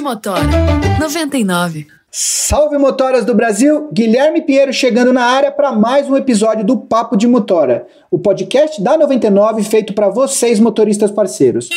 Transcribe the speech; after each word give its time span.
de 0.00 0.02
Motora 0.02 0.40
99. 0.98 1.86
Salve 2.10 2.78
motoras 2.78 3.24
do 3.24 3.34
Brasil, 3.34 3.90
Guilherme 3.92 4.40
Pinheiro 4.40 4.72
chegando 4.72 5.12
na 5.12 5.22
área 5.22 5.52
para 5.52 5.72
mais 5.72 6.08
um 6.08 6.16
episódio 6.16 6.64
do 6.64 6.78
Papo 6.78 7.16
de 7.16 7.28
Motora, 7.28 7.86
o 8.10 8.18
podcast 8.18 8.82
da 8.82 8.96
99 8.96 9.62
feito 9.62 9.92
para 9.92 10.08
vocês 10.08 10.58
motoristas 10.58 11.10
parceiros. 11.10 11.68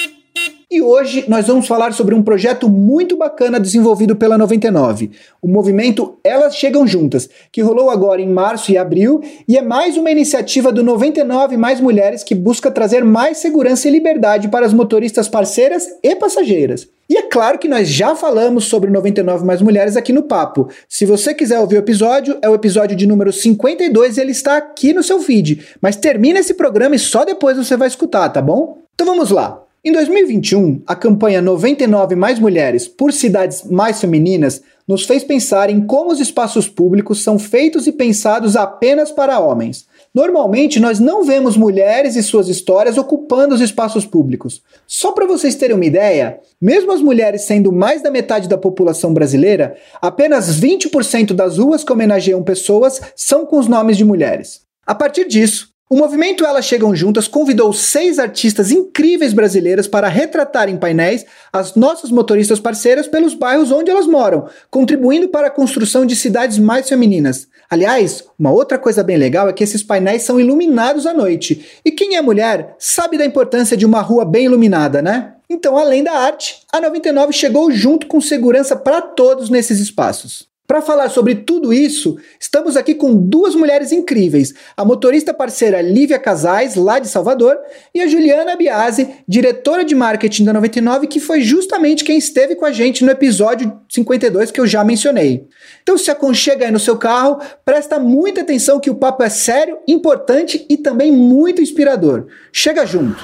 E 0.73 0.81
hoje 0.81 1.25
nós 1.27 1.45
vamos 1.45 1.67
falar 1.67 1.93
sobre 1.93 2.15
um 2.15 2.23
projeto 2.23 2.67
muito 2.67 3.15
bacana 3.15 3.59
desenvolvido 3.59 4.15
pela 4.15 4.39
99, 4.39 5.11
o 5.39 5.47
movimento 5.47 6.17
Elas 6.23 6.55
Chegam 6.55 6.87
Juntas, 6.87 7.29
que 7.51 7.61
rolou 7.61 7.91
agora 7.91 8.19
em 8.19 8.27
março 8.27 8.71
e 8.71 8.77
abril 8.79 9.21
e 9.47 9.55
é 9.55 9.61
mais 9.61 9.97
uma 9.97 10.09
iniciativa 10.09 10.71
do 10.71 10.81
99 10.81 11.57
Mais 11.57 11.79
Mulheres 11.79 12.23
que 12.23 12.33
busca 12.33 12.71
trazer 12.71 13.03
mais 13.03 13.37
segurança 13.37 13.87
e 13.87 13.91
liberdade 13.91 14.47
para 14.47 14.65
as 14.65 14.73
motoristas 14.73 15.27
parceiras 15.27 15.85
e 16.01 16.15
passageiras. 16.15 16.89
E 17.07 17.17
é 17.17 17.21
claro 17.21 17.59
que 17.59 17.69
nós 17.69 17.87
já 17.87 18.15
falamos 18.15 18.65
sobre 18.65 18.89
99 18.89 19.45
Mais 19.45 19.61
Mulheres 19.61 19.95
aqui 19.95 20.11
no 20.11 20.23
Papo. 20.23 20.69
Se 20.89 21.05
você 21.05 21.35
quiser 21.35 21.59
ouvir 21.59 21.75
o 21.75 21.79
episódio, 21.81 22.39
é 22.41 22.49
o 22.49 22.55
episódio 22.55 22.97
de 22.97 23.05
número 23.05 23.31
52 23.31 24.17
e 24.17 24.21
ele 24.21 24.31
está 24.31 24.57
aqui 24.57 24.91
no 24.91 25.03
seu 25.03 25.19
feed. 25.19 25.63
Mas 25.79 25.97
termina 25.97 26.39
esse 26.39 26.55
programa 26.55 26.95
e 26.95 26.99
só 26.99 27.23
depois 27.23 27.57
você 27.57 27.77
vai 27.77 27.87
escutar, 27.87 28.27
tá 28.29 28.41
bom? 28.41 28.79
Então 28.95 29.05
vamos 29.05 29.29
lá. 29.29 29.63
Em 29.85 29.91
2021, 29.91 30.81
a 30.87 30.95
campanha 30.95 31.41
99 31.41 32.15
Mais 32.15 32.39
Mulheres 32.39 32.87
por 32.87 33.11
Cidades 33.11 33.65
Mais 33.69 33.99
Femininas 33.99 34.61
nos 34.87 35.05
fez 35.05 35.25
pensar 35.25 35.69
em 35.69 35.85
como 35.85 36.09
os 36.09 36.21
espaços 36.21 36.69
públicos 36.69 37.21
são 37.21 37.37
feitos 37.37 37.85
e 37.85 37.91
pensados 37.91 38.55
apenas 38.55 39.11
para 39.11 39.41
homens. 39.41 39.85
Normalmente, 40.13 40.79
nós 40.79 41.01
não 41.01 41.25
vemos 41.25 41.57
mulheres 41.57 42.15
e 42.15 42.23
suas 42.23 42.47
histórias 42.47 42.97
ocupando 42.97 43.53
os 43.53 43.59
espaços 43.59 44.05
públicos. 44.05 44.61
Só 44.87 45.11
para 45.11 45.27
vocês 45.27 45.55
terem 45.55 45.75
uma 45.75 45.83
ideia, 45.83 46.39
mesmo 46.61 46.93
as 46.93 47.01
mulheres 47.01 47.41
sendo 47.41 47.69
mais 47.69 48.01
da 48.01 48.09
metade 48.09 48.47
da 48.47 48.57
população 48.57 49.13
brasileira, 49.13 49.75
apenas 50.01 50.61
20% 50.61 51.33
das 51.33 51.57
ruas 51.57 51.83
que 51.83 51.91
homenageiam 51.91 52.41
pessoas 52.41 53.01
são 53.17 53.45
com 53.45 53.59
os 53.59 53.67
nomes 53.67 53.97
de 53.97 54.05
mulheres. 54.05 54.61
A 54.87 54.95
partir 54.95 55.27
disso, 55.27 55.72
o 55.93 55.95
movimento 55.95 56.43
Elas 56.43 56.65
Chegam 56.65 56.95
Juntas 56.95 57.27
convidou 57.27 57.71
seis 57.71 58.17
artistas 58.17 58.71
incríveis 58.71 59.31
brasileiras 59.31 59.87
para 59.87 60.07
retratar 60.07 60.67
em 60.67 60.75
painéis 60.75 61.23
as 61.51 61.75
nossas 61.75 62.09
motoristas 62.09 62.59
parceiras 62.59 63.05
pelos 63.05 63.35
bairros 63.35 63.71
onde 63.71 63.91
elas 63.91 64.07
moram, 64.07 64.47
contribuindo 64.71 65.27
para 65.27 65.49
a 65.49 65.51
construção 65.51 66.03
de 66.03 66.15
cidades 66.15 66.57
mais 66.57 66.89
femininas. 66.89 67.47
Aliás, 67.69 68.23
uma 68.39 68.49
outra 68.49 68.79
coisa 68.79 69.03
bem 69.03 69.17
legal 69.17 69.47
é 69.47 69.53
que 69.53 69.63
esses 69.63 69.83
painéis 69.83 70.23
são 70.23 70.39
iluminados 70.39 71.05
à 71.05 71.13
noite. 71.13 71.63
E 71.85 71.91
quem 71.91 72.15
é 72.15 72.23
mulher 72.23 72.75
sabe 72.79 73.15
da 73.15 73.25
importância 73.25 73.77
de 73.77 73.85
uma 73.85 74.01
rua 74.01 74.25
bem 74.25 74.45
iluminada, 74.45 74.99
né? 74.99 75.33
Então, 75.47 75.77
além 75.77 76.03
da 76.03 76.13
arte, 76.13 76.63
a 76.73 76.81
99 76.81 77.31
chegou 77.33 77.69
junto 77.69 78.07
com 78.07 78.19
segurança 78.19 78.75
para 78.75 78.99
todos 78.99 79.51
nesses 79.51 79.79
espaços. 79.79 80.51
Para 80.65 80.81
falar 80.81 81.09
sobre 81.09 81.35
tudo 81.35 81.73
isso, 81.73 82.17
estamos 82.39 82.77
aqui 82.77 82.95
com 82.95 83.13
duas 83.13 83.53
mulheres 83.53 83.91
incríveis: 83.91 84.53
a 84.77 84.85
motorista 84.85 85.33
parceira 85.33 85.81
Lívia 85.81 86.17
Casais, 86.17 86.75
lá 86.75 86.99
de 86.99 87.09
Salvador, 87.09 87.57
e 87.93 87.99
a 87.99 88.07
Juliana 88.07 88.55
Biasi, 88.55 89.09
diretora 89.27 89.83
de 89.83 89.93
marketing 89.93 90.45
da 90.45 90.53
99, 90.53 91.07
que 91.07 91.19
foi 91.19 91.41
justamente 91.41 92.05
quem 92.05 92.17
esteve 92.17 92.55
com 92.55 92.65
a 92.65 92.71
gente 92.71 93.03
no 93.03 93.11
episódio 93.11 93.77
52 93.89 94.51
que 94.51 94.61
eu 94.61 94.65
já 94.65 94.85
mencionei. 94.85 95.47
Então 95.81 95.97
se 95.97 96.09
aconchega 96.09 96.65
aí 96.65 96.71
no 96.71 96.79
seu 96.79 96.97
carro, 96.97 97.39
presta 97.65 97.99
muita 97.99 98.39
atenção 98.39 98.79
que 98.79 98.89
o 98.89 98.95
papo 98.95 99.21
é 99.21 99.29
sério, 99.29 99.77
importante 99.85 100.65
e 100.69 100.77
também 100.77 101.11
muito 101.11 101.61
inspirador. 101.61 102.27
Chega 102.53 102.85
junto! 102.85 103.21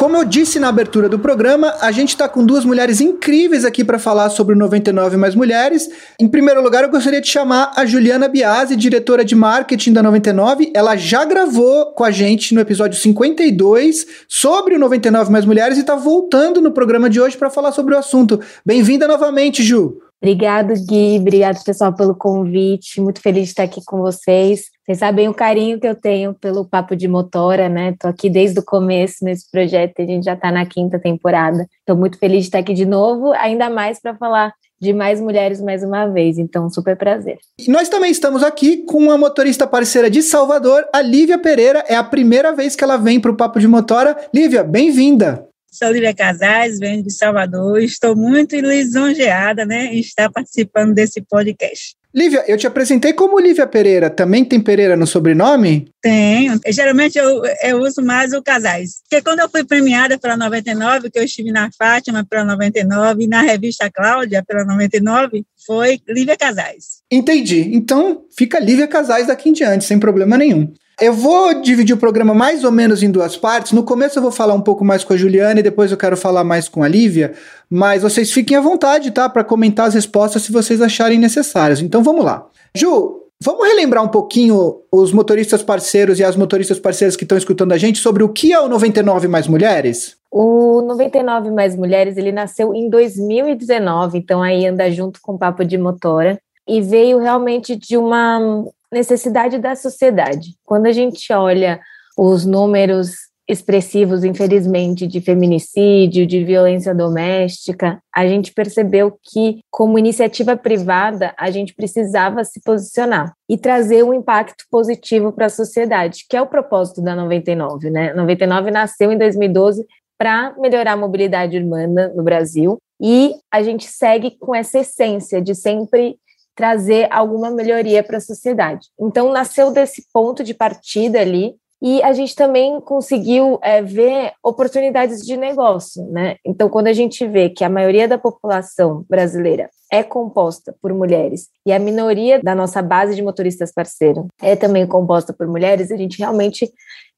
Como 0.00 0.16
eu 0.16 0.24
disse 0.24 0.58
na 0.58 0.70
abertura 0.70 1.10
do 1.10 1.18
programa, 1.18 1.74
a 1.78 1.92
gente 1.92 2.08
está 2.08 2.26
com 2.26 2.42
duas 2.42 2.64
mulheres 2.64 3.02
incríveis 3.02 3.66
aqui 3.66 3.84
para 3.84 3.98
falar 3.98 4.30
sobre 4.30 4.54
o 4.54 4.58
99 4.58 5.18
Mais 5.18 5.34
Mulheres. 5.34 5.90
Em 6.18 6.26
primeiro 6.26 6.62
lugar, 6.62 6.82
eu 6.82 6.90
gostaria 6.90 7.20
de 7.20 7.28
chamar 7.28 7.74
a 7.76 7.84
Juliana 7.84 8.26
Biasi, 8.26 8.76
diretora 8.76 9.22
de 9.22 9.36
marketing 9.36 9.92
da 9.92 10.02
99. 10.02 10.72
Ela 10.74 10.96
já 10.96 11.26
gravou 11.26 11.92
com 11.92 12.02
a 12.02 12.10
gente 12.10 12.54
no 12.54 12.62
episódio 12.62 12.98
52 12.98 14.06
sobre 14.26 14.74
o 14.74 14.78
99 14.78 15.30
Mais 15.30 15.44
Mulheres 15.44 15.76
e 15.76 15.82
está 15.82 15.96
voltando 15.96 16.62
no 16.62 16.72
programa 16.72 17.10
de 17.10 17.20
hoje 17.20 17.36
para 17.36 17.50
falar 17.50 17.70
sobre 17.70 17.94
o 17.94 17.98
assunto. 17.98 18.40
Bem-vinda 18.64 19.06
novamente, 19.06 19.62
Ju. 19.62 19.98
Obrigado, 20.22 20.72
Gui. 20.86 21.18
Obrigado, 21.18 21.62
pessoal, 21.62 21.94
pelo 21.94 22.14
convite. 22.14 23.02
Muito 23.02 23.20
feliz 23.20 23.44
de 23.44 23.48
estar 23.50 23.64
aqui 23.64 23.82
com 23.84 24.00
vocês. 24.00 24.70
Vocês 24.90 24.98
sabem 24.98 25.28
o 25.28 25.34
carinho 25.34 25.78
que 25.78 25.86
eu 25.86 25.94
tenho 25.94 26.34
pelo 26.34 26.64
Papo 26.64 26.96
de 26.96 27.06
Motora, 27.06 27.68
né? 27.68 27.90
Estou 27.90 28.10
aqui 28.10 28.28
desde 28.28 28.58
o 28.58 28.64
começo 28.64 29.24
nesse 29.24 29.48
projeto, 29.48 29.94
a 30.00 30.04
gente 30.04 30.24
já 30.24 30.34
está 30.34 30.50
na 30.50 30.66
quinta 30.66 30.98
temporada. 30.98 31.64
Estou 31.78 31.96
muito 31.96 32.18
feliz 32.18 32.40
de 32.40 32.48
estar 32.48 32.58
aqui 32.58 32.74
de 32.74 32.84
novo, 32.84 33.30
ainda 33.34 33.70
mais 33.70 34.00
para 34.00 34.16
falar 34.16 34.52
de 34.80 34.92
mais 34.92 35.20
mulheres 35.20 35.60
mais 35.60 35.84
uma 35.84 36.08
vez. 36.08 36.38
Então, 36.38 36.68
super 36.68 36.96
prazer. 36.96 37.38
E 37.56 37.70
nós 37.70 37.88
também 37.88 38.10
estamos 38.10 38.42
aqui 38.42 38.78
com 38.78 38.98
uma 38.98 39.16
motorista 39.16 39.64
parceira 39.64 40.10
de 40.10 40.22
Salvador, 40.22 40.84
a 40.92 41.00
Lívia 41.00 41.38
Pereira. 41.38 41.84
É 41.86 41.94
a 41.94 42.02
primeira 42.02 42.52
vez 42.52 42.74
que 42.74 42.82
ela 42.82 42.96
vem 42.96 43.20
para 43.20 43.30
o 43.30 43.36
Papo 43.36 43.60
de 43.60 43.68
Motora. 43.68 44.16
Lívia, 44.34 44.64
bem-vinda. 44.64 45.46
Sou 45.70 45.92
Lívia 45.92 46.12
Casais, 46.12 46.80
venho 46.80 47.00
de 47.00 47.12
Salvador. 47.12 47.80
Estou 47.80 48.16
muito 48.16 48.56
lisonjeada 48.56 49.64
né, 49.64 49.94
em 49.94 50.00
estar 50.00 50.28
participando 50.32 50.94
desse 50.94 51.20
podcast. 51.20 51.99
Lívia, 52.12 52.44
eu 52.48 52.56
te 52.56 52.66
apresentei 52.66 53.12
como 53.12 53.38
Lívia 53.38 53.66
Pereira. 53.66 54.10
Também 54.10 54.44
tem 54.44 54.60
Pereira 54.60 54.96
no 54.96 55.06
sobrenome? 55.06 55.88
Tenho. 56.02 56.58
Geralmente 56.68 57.16
eu, 57.16 57.42
eu 57.62 57.78
uso 57.80 58.02
mais 58.02 58.32
o 58.32 58.42
Casais. 58.42 59.00
Porque 59.08 59.22
quando 59.22 59.40
eu 59.40 59.48
fui 59.48 59.64
premiada 59.64 60.18
pela 60.18 60.36
99, 60.36 61.10
que 61.10 61.18
eu 61.18 61.24
estive 61.24 61.52
na 61.52 61.70
Fátima 61.78 62.26
pela 62.28 62.44
99 62.44 63.24
e 63.24 63.26
na 63.28 63.42
revista 63.42 63.90
Cláudia 63.90 64.44
pela 64.46 64.64
99, 64.64 65.44
foi 65.64 66.00
Lívia 66.08 66.36
Casais. 66.36 67.02
Entendi. 67.10 67.70
Então 67.72 68.22
fica 68.36 68.58
Lívia 68.58 68.88
Casais 68.88 69.28
daqui 69.28 69.48
em 69.48 69.52
diante, 69.52 69.84
sem 69.84 69.98
problema 69.98 70.36
nenhum. 70.36 70.72
Eu 71.00 71.14
vou 71.14 71.62
dividir 71.62 71.94
o 71.94 71.98
programa 71.98 72.34
mais 72.34 72.62
ou 72.62 72.70
menos 72.70 73.02
em 73.02 73.10
duas 73.10 73.34
partes. 73.34 73.72
No 73.72 73.82
começo 73.82 74.18
eu 74.18 74.22
vou 74.22 74.30
falar 74.30 74.52
um 74.52 74.60
pouco 74.60 74.84
mais 74.84 75.02
com 75.02 75.14
a 75.14 75.16
Juliana 75.16 75.60
e 75.60 75.62
depois 75.62 75.90
eu 75.90 75.96
quero 75.96 76.14
falar 76.14 76.44
mais 76.44 76.68
com 76.68 76.82
a 76.82 76.88
Lívia, 76.88 77.32
mas 77.70 78.02
vocês 78.02 78.30
fiquem 78.30 78.54
à 78.54 78.60
vontade, 78.60 79.10
tá, 79.10 79.26
para 79.26 79.42
comentar 79.42 79.88
as 79.88 79.94
respostas 79.94 80.42
se 80.42 80.52
vocês 80.52 80.82
acharem 80.82 81.18
necessárias. 81.18 81.80
Então 81.80 82.02
vamos 82.02 82.22
lá. 82.22 82.46
Ju, 82.74 83.22
vamos 83.42 83.66
relembrar 83.66 84.04
um 84.04 84.08
pouquinho 84.08 84.82
os 84.92 85.10
motoristas 85.10 85.62
parceiros 85.62 86.18
e 86.18 86.24
as 86.24 86.36
motoristas 86.36 86.78
parceiras 86.78 87.16
que 87.16 87.24
estão 87.24 87.38
escutando 87.38 87.72
a 87.72 87.78
gente 87.78 87.98
sobre 87.98 88.22
o 88.22 88.28
que 88.28 88.52
é 88.52 88.60
o 88.60 88.68
99 88.68 89.26
Mais 89.26 89.48
Mulheres? 89.48 90.16
O 90.30 90.82
99 90.82 91.50
Mais 91.50 91.74
Mulheres, 91.74 92.18
ele 92.18 92.30
nasceu 92.30 92.74
em 92.74 92.90
2019, 92.90 94.18
então 94.18 94.42
aí 94.42 94.66
anda 94.66 94.90
junto 94.90 95.18
com 95.22 95.32
o 95.32 95.38
Papo 95.38 95.64
de 95.64 95.78
Motora 95.78 96.38
e 96.68 96.82
veio 96.82 97.18
realmente 97.18 97.74
de 97.74 97.96
uma 97.96 98.66
necessidade 98.92 99.58
da 99.58 99.74
sociedade. 99.74 100.54
Quando 100.64 100.86
a 100.86 100.92
gente 100.92 101.32
olha 101.32 101.80
os 102.18 102.44
números 102.44 103.12
expressivos, 103.50 104.22
infelizmente, 104.22 105.08
de 105.08 105.20
feminicídio, 105.20 106.24
de 106.24 106.44
violência 106.44 106.94
doméstica, 106.94 108.00
a 108.14 108.24
gente 108.24 108.52
percebeu 108.52 109.18
que, 109.24 109.58
como 109.68 109.98
iniciativa 109.98 110.56
privada, 110.56 111.34
a 111.36 111.50
gente 111.50 111.74
precisava 111.74 112.44
se 112.44 112.60
posicionar 112.62 113.32
e 113.48 113.58
trazer 113.58 114.04
um 114.04 114.14
impacto 114.14 114.64
positivo 114.70 115.32
para 115.32 115.46
a 115.46 115.50
sociedade, 115.50 116.26
que 116.28 116.36
é 116.36 116.42
o 116.42 116.46
propósito 116.46 117.02
da 117.02 117.16
99, 117.16 117.90
né? 117.90 118.14
99 118.14 118.70
nasceu 118.70 119.10
em 119.10 119.18
2012 119.18 119.84
para 120.16 120.54
melhorar 120.58 120.92
a 120.92 120.96
mobilidade 120.96 121.56
urbana 121.56 122.12
no 122.14 122.22
Brasil 122.22 122.78
e 123.00 123.34
a 123.50 123.62
gente 123.62 123.86
segue 123.86 124.32
com 124.38 124.54
essa 124.54 124.78
essência 124.78 125.40
de 125.40 125.54
sempre 125.54 126.18
trazer 126.54 127.08
alguma 127.10 127.50
melhoria 127.50 128.02
para 128.02 128.18
a 128.18 128.20
sociedade. 128.20 128.88
Então, 128.98 129.32
nasceu 129.32 129.70
desse 129.70 130.04
ponto 130.12 130.44
de 130.44 130.54
partida 130.54 131.20
ali, 131.20 131.54
e 131.82 132.02
a 132.02 132.12
gente 132.12 132.34
também 132.34 132.78
conseguiu 132.80 133.58
é, 133.62 133.80
ver 133.80 134.32
oportunidades 134.44 135.24
de 135.24 135.36
negócio, 135.36 136.04
né? 136.10 136.36
Então, 136.44 136.68
quando 136.68 136.88
a 136.88 136.92
gente 136.92 137.26
vê 137.26 137.48
que 137.48 137.64
a 137.64 137.70
maioria 137.70 138.06
da 138.06 138.18
população 138.18 139.04
brasileira 139.08 139.70
é 139.90 140.02
composta 140.02 140.74
por 140.80 140.92
mulheres 140.92 141.48
e 141.64 141.72
a 141.72 141.78
minoria 141.78 142.38
da 142.42 142.54
nossa 142.54 142.82
base 142.82 143.14
de 143.14 143.22
motoristas 143.22 143.72
parceiro 143.72 144.28
é 144.42 144.54
também 144.54 144.86
composta 144.86 145.32
por 145.32 145.46
mulheres, 145.46 145.90
a 145.90 145.96
gente 145.96 146.18
realmente 146.18 146.70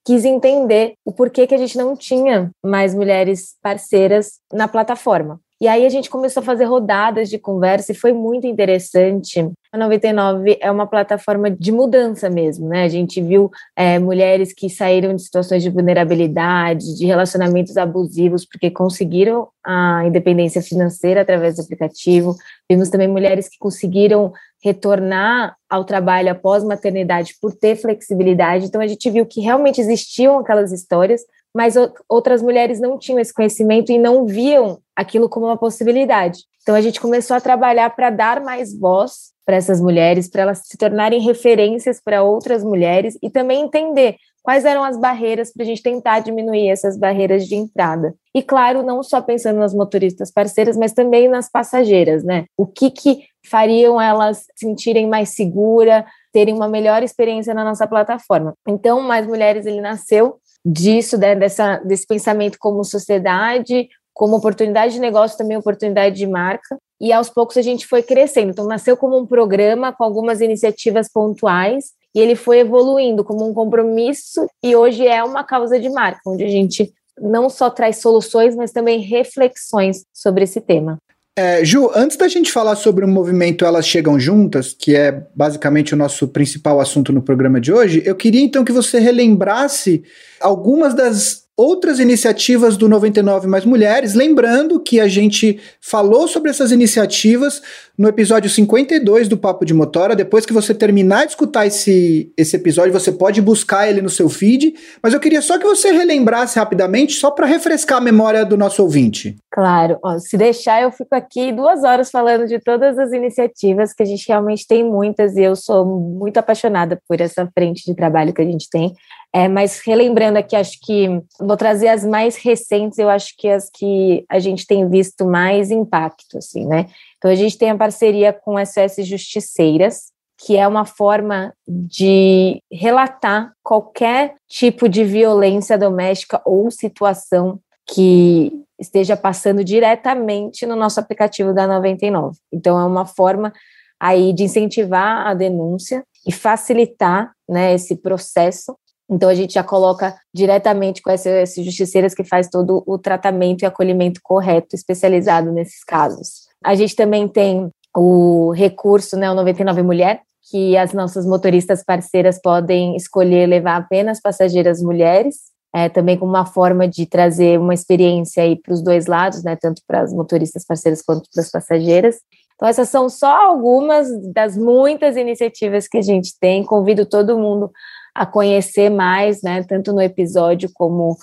quis 0.05 0.25
entender 0.25 0.94
o 1.05 1.12
porquê 1.12 1.46
que 1.46 1.55
a 1.55 1.58
gente 1.58 1.76
não 1.76 1.96
tinha 1.96 2.50
mais 2.64 2.94
mulheres 2.94 3.56
parceiras 3.62 4.38
na 4.52 4.69
plataforma. 4.69 5.40
E 5.62 5.69
aí 5.69 5.87
a 5.87 5.88
gente 5.88 6.11
começou 6.11 6.41
a 6.41 6.44
fazer 6.44 6.64
rodadas 6.64 7.31
de 7.31 7.38
conversa 7.38 7.93
e 7.93 7.94
foi 7.94 8.12
muito 8.12 8.49
interessante. 8.49 9.49
A 9.70 9.79
99 9.79 10.59
é 10.61 10.69
uma 10.69 10.88
plataforma 10.88 11.49
de 11.49 11.70
mudança 11.70 12.29
mesmo, 12.29 12.69
né? 12.69 12.82
A 12.82 12.88
gente 12.88 13.23
viu 13.23 13.49
é, 13.76 13.97
mulheres 13.97 14.53
que 14.53 14.69
saíram 14.69 15.14
de 15.14 15.23
situações 15.23 15.62
de 15.62 15.70
vulnerabilidade, 15.70 16.99
de 16.99 17.06
relacionamentos 17.06 17.76
abusivos, 17.76 18.44
porque 18.44 18.73
conseguiram 18.73 19.50
a 19.64 20.05
independência 20.05 20.61
financeira 20.61 21.20
através 21.20 21.55
do 21.55 21.62
aplicativo. 21.62 22.35
Vimos 22.69 22.88
também 22.88 23.06
mulheres 23.06 23.49
que 23.49 23.56
conseguiram 23.56 24.32
retornar 24.64 25.55
ao 25.70 25.85
trabalho 25.85 26.32
após 26.32 26.64
maternidade 26.64 27.37
por 27.41 27.55
ter 27.55 27.76
flexibilidade. 27.76 28.67
Então 28.67 28.81
a 28.81 28.87
gente 28.88 29.09
viu 29.09 29.25
que 29.25 29.41
realmente 29.41 29.81
existiam 29.81 30.41
aquelas 30.41 30.73
histórias, 30.73 31.23
mas 31.54 31.75
outras 32.08 32.43
mulheres 32.43 32.81
não 32.81 32.99
tinham 32.99 33.19
esse 33.19 33.32
conhecimento 33.32 33.93
e 33.93 33.99
não 33.99 34.26
viam 34.26 34.78
aquilo 34.96 35.28
como 35.28 35.46
uma 35.46 35.56
possibilidade. 35.56 36.40
Então 36.62 36.75
a 36.75 36.81
gente 36.81 37.00
começou 37.00 37.37
a 37.37 37.40
trabalhar 37.40 37.90
para 37.90 38.10
dar 38.10 38.40
mais 38.40 38.78
voz 38.78 39.32
para 39.44 39.56
essas 39.56 39.81
mulheres, 39.81 40.28
para 40.28 40.43
elas 40.43 40.62
se 40.64 40.78
tornarem 40.78 41.20
referências 41.20 42.00
para 42.02 42.22
outras 42.22 42.62
mulheres 42.62 43.19
e 43.22 43.28
também 43.28 43.62
entender 43.62 44.16
quais 44.43 44.64
eram 44.64 44.82
as 44.82 44.96
barreiras 44.96 45.52
para 45.52 45.62
a 45.62 45.66
gente 45.66 45.82
tentar 45.82 46.20
diminuir 46.20 46.69
essas 46.69 46.96
barreiras 46.99 47.46
de 47.46 47.54
entrada. 47.54 48.14
E 48.34 48.43
claro, 48.43 48.82
não 48.82 49.02
só 49.02 49.20
pensando 49.20 49.58
nas 49.58 49.75
motoristas 49.75 50.32
parceiras, 50.32 50.76
mas 50.76 50.93
também 50.93 51.28
nas 51.28 51.50
passageiras, 51.50 52.25
né? 52.25 52.46
O 52.56 52.66
que 52.66 52.90
que 52.90 53.25
fariam 53.44 54.00
elas 54.00 54.44
sentirem 54.56 55.08
mais 55.08 55.31
segura, 55.31 56.04
terem 56.32 56.54
uma 56.54 56.69
melhor 56.69 57.02
experiência 57.02 57.54
na 57.54 57.64
nossa 57.64 57.87
plataforma. 57.87 58.54
Então, 58.66 59.00
Mais 59.00 59.26
Mulheres 59.26 59.66
ele 59.66 59.81
nasceu 59.81 60.37
disso, 60.64 61.19
né, 61.19 61.35
dessa, 61.35 61.79
desse 61.79 62.06
pensamento 62.06 62.59
como 62.59 62.85
sociedade, 62.85 63.88
como 64.14 64.37
oportunidade 64.37 64.94
de 64.94 65.00
negócio, 65.00 65.38
também 65.38 65.56
oportunidade 65.56 66.17
de 66.17 66.26
marca. 66.26 66.79
E 67.00 67.12
aos 67.12 67.29
poucos 67.29 67.56
a 67.56 67.62
gente 67.62 67.87
foi 67.87 68.03
crescendo. 68.03 68.50
Então, 68.50 68.67
nasceu 68.67 68.97
como 68.97 69.19
um 69.19 69.26
programa 69.26 69.93
com 69.93 70.05
algumas 70.05 70.41
iniciativas 70.41 71.11
pontuais 71.11 71.93
e 72.14 72.20
ele 72.20 72.37
foi 72.37 72.61
evoluindo 72.61 73.25
como 73.25 73.49
um 73.49 73.55
compromisso 73.55 74.47
e 74.62 74.76
hoje 74.76 75.06
é 75.06 75.25
uma 75.25 75.43
causa 75.43 75.81
de 75.81 75.88
marca, 75.88 76.20
onde 76.26 76.44
a 76.44 76.49
gente 76.49 76.93
não 77.19 77.49
só 77.49 77.70
traz 77.70 77.99
soluções, 77.99 78.55
mas 78.55 78.73
também 78.73 79.00
reflexões 79.00 80.05
sobre 80.12 80.44
esse 80.44 80.61
tema. 80.61 80.99
É, 81.34 81.64
Ju, 81.64 81.90
antes 81.94 82.19
da 82.19 82.29
gente 82.29 82.52
falar 82.52 82.76
sobre 82.76 83.06
o 83.06 83.08
movimento 83.08 83.64
Elas 83.64 83.87
Chegam 83.87 84.20
Juntas, 84.20 84.76
que 84.79 84.94
é 84.94 85.26
basicamente 85.34 85.94
o 85.94 85.96
nosso 85.96 86.29
principal 86.29 86.79
assunto 86.79 87.11
no 87.11 87.23
programa 87.23 87.58
de 87.58 87.73
hoje, 87.73 88.02
eu 88.05 88.14
queria 88.14 88.43
então 88.43 88.62
que 88.62 88.73
você 88.73 88.99
relembrasse 88.99 90.05
algumas 90.38 90.93
das 90.93 91.41
outras 91.56 92.00
iniciativas 92.00 92.76
do 92.76 92.88
99 92.88 93.46
Mais 93.46 93.64
Mulheres. 93.64 94.14
Lembrando 94.14 94.81
que 94.81 94.99
a 94.99 95.06
gente 95.06 95.60
falou 95.81 96.26
sobre 96.26 96.50
essas 96.50 96.72
iniciativas 96.72 97.62
no 97.96 98.08
episódio 98.08 98.49
52 98.49 99.28
do 99.28 99.37
Papo 99.37 99.64
de 99.64 99.75
Motora. 99.75 100.16
Depois 100.16 100.46
que 100.46 100.52
você 100.52 100.75
terminar 100.75 101.25
de 101.25 101.32
escutar 101.32 101.66
esse, 101.66 102.32
esse 102.37 102.56
episódio, 102.56 102.93
você 102.93 103.12
pode 103.12 103.40
buscar 103.43 103.88
ele 103.88 104.00
no 104.00 104.08
seu 104.08 104.28
feed. 104.28 104.75
Mas 105.02 105.12
eu 105.12 105.20
queria 105.20 105.43
só 105.43 105.58
que 105.58 105.64
você 105.64 105.93
relembrasse 105.93 106.58
rapidamente, 106.58 107.12
só 107.14 107.31
para 107.31 107.46
refrescar 107.46 107.99
a 107.99 108.00
memória 108.00 108.44
do 108.44 108.56
nosso 108.56 108.82
ouvinte. 108.82 109.37
Claro, 109.50 109.99
Ó, 110.02 110.19
se 110.19 110.37
deixar, 110.37 110.82
eu 110.82 110.90
fico 110.90 111.14
aqui 111.14 111.52
duas 111.52 111.84
horas 111.84 112.10
falando 112.10 112.46
de 112.46 112.58
todas 112.58 112.99
as 112.99 113.12
iniciativas, 113.12 113.93
que 113.93 114.02
a 114.02 114.06
gente 114.06 114.26
realmente 114.26 114.66
tem 114.66 114.82
muitas, 114.82 115.37
e 115.37 115.43
eu 115.43 115.54
sou 115.54 115.84
muito 115.84 116.38
apaixonada 116.38 116.99
por 117.06 117.20
essa 117.20 117.46
frente 117.54 117.84
de 117.84 117.94
trabalho 117.94 118.32
que 118.32 118.40
a 118.40 118.46
gente 118.46 118.69
tem. 118.70 118.94
É, 119.34 119.49
mas 119.49 119.81
relembrando 119.81 120.38
aqui, 120.38 120.55
acho 120.55 120.79
que 120.82 121.08
vou 121.40 121.56
trazer 121.56 121.88
as 121.88 122.05
mais 122.05 122.37
recentes, 122.37 122.99
eu 122.99 123.08
acho 123.08 123.34
que 123.38 123.49
as 123.49 123.70
que 123.70 124.26
a 124.29 124.38
gente 124.38 124.67
tem 124.67 124.87
visto 124.88 125.25
mais 125.25 125.70
impacto, 125.70 126.37
assim, 126.37 126.67
né? 126.67 126.90
Então 127.17 127.31
a 127.31 127.34
gente 127.34 127.56
tem 127.56 127.70
a 127.70 127.76
parceria 127.76 128.32
com 128.32 128.62
SOS 128.62 129.06
Justiceiras, 129.06 130.12
que 130.44 130.56
é 130.56 130.69
uma 130.69 130.84
forma 130.84 131.55
de 131.67 132.61
relatar 132.70 133.52
qualquer 133.62 134.34
tipo 134.49 134.87
de 134.87 135.02
violência 135.02 135.78
doméstica 135.78 136.43
ou 136.44 136.70
situação 136.70 137.58
que 137.87 138.52
esteja 138.78 139.17
passando 139.17 139.64
diretamente 139.64 140.67
no 140.67 140.76
nosso 140.76 141.00
aplicativo 141.00 141.55
da 141.55 141.67
99. 141.67 142.37
Então 142.52 142.78
é 142.78 142.85
uma 142.85 143.06
forma 143.06 143.52
aí 143.99 144.32
de 144.32 144.43
incentivar 144.43 145.26
a 145.26 145.32
denúncia 145.32 146.05
e 146.26 146.32
facilitar 146.32 147.32
né, 147.49 147.75
esse 147.75 147.96
processo 147.96 148.76
então 149.10 149.28
a 149.28 149.34
gente 149.34 149.54
já 149.54 149.62
coloca 149.62 150.14
diretamente 150.34 151.02
com 151.02 151.10
essas 151.10 151.54
justiceiras 151.54 152.14
que 152.14 152.25
faz 152.25 152.49
todo 152.49 152.82
o 152.87 152.99
tratamento 152.99 153.62
e 153.62 153.66
acolhimento 153.66 154.20
correto, 154.22 154.75
especializado 154.75 155.52
nesses 155.52 155.84
casos. 155.84 156.49
A 156.64 156.75
gente 156.75 156.96
também 156.96 157.28
tem 157.28 157.70
o 157.96 158.52
recurso, 158.52 159.16
né, 159.16 159.31
o 159.31 159.34
99 159.34 159.82
Mulher, 159.82 160.22
que 160.50 160.76
as 160.76 160.93
nossas 160.93 161.26
motoristas 161.26 161.84
parceiras 161.84 162.40
podem 162.40 162.96
escolher 162.96 163.46
levar 163.46 163.76
apenas 163.76 164.20
passageiras 164.20 164.82
mulheres, 164.82 165.37
é, 165.75 165.88
também 165.88 166.19
como 166.19 166.31
uma 166.31 166.44
forma 166.44 166.87
de 166.87 167.06
trazer 167.06 167.58
uma 167.58 167.75
experiência 167.75 168.43
aí 168.43 168.56
para 168.60 168.75
os 168.75 168.82
dois 168.82 169.06
lados, 169.06 169.43
né, 169.43 169.56
tanto 169.56 169.82
para 169.87 170.00
as 170.00 170.12
motoristas 170.12 170.64
parceiras 170.66 171.02
quanto 171.02 171.28
para 171.32 171.43
as 171.43 171.50
passageiras. 171.50 172.16
Então, 172.54 172.69
essas 172.69 172.88
são 172.88 173.08
só 173.08 173.46
algumas 173.46 174.08
das 174.32 174.56
muitas 174.56 175.16
iniciativas 175.16 175.88
que 175.88 175.99
a 175.99 176.02
gente 176.02 176.38
tem. 176.38 176.62
Convido 176.62 177.06
todo 177.06 177.38
mundo 177.38 177.70
a 178.14 178.26
conhecer 178.26 178.91
mais, 178.91 179.43
né, 179.43 179.62
tanto 179.62 179.93
no 179.93 180.00
episódio 180.00 180.70
como 180.75 181.17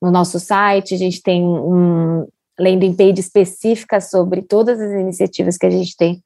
no 0.00 0.10
nosso 0.10 0.40
site. 0.40 0.94
A 0.94 0.98
gente 0.98 1.22
tem 1.22 1.42
um 1.42 2.26
landing 2.58 2.94
page 2.94 3.20
específica 3.20 4.00
sobre 4.00 4.42
todas 4.42 4.80
as 4.80 4.92
iniciativas 4.92 5.56
que 5.56 5.66
a 5.66 5.70
gente 5.70 5.96
tem 5.96 6.22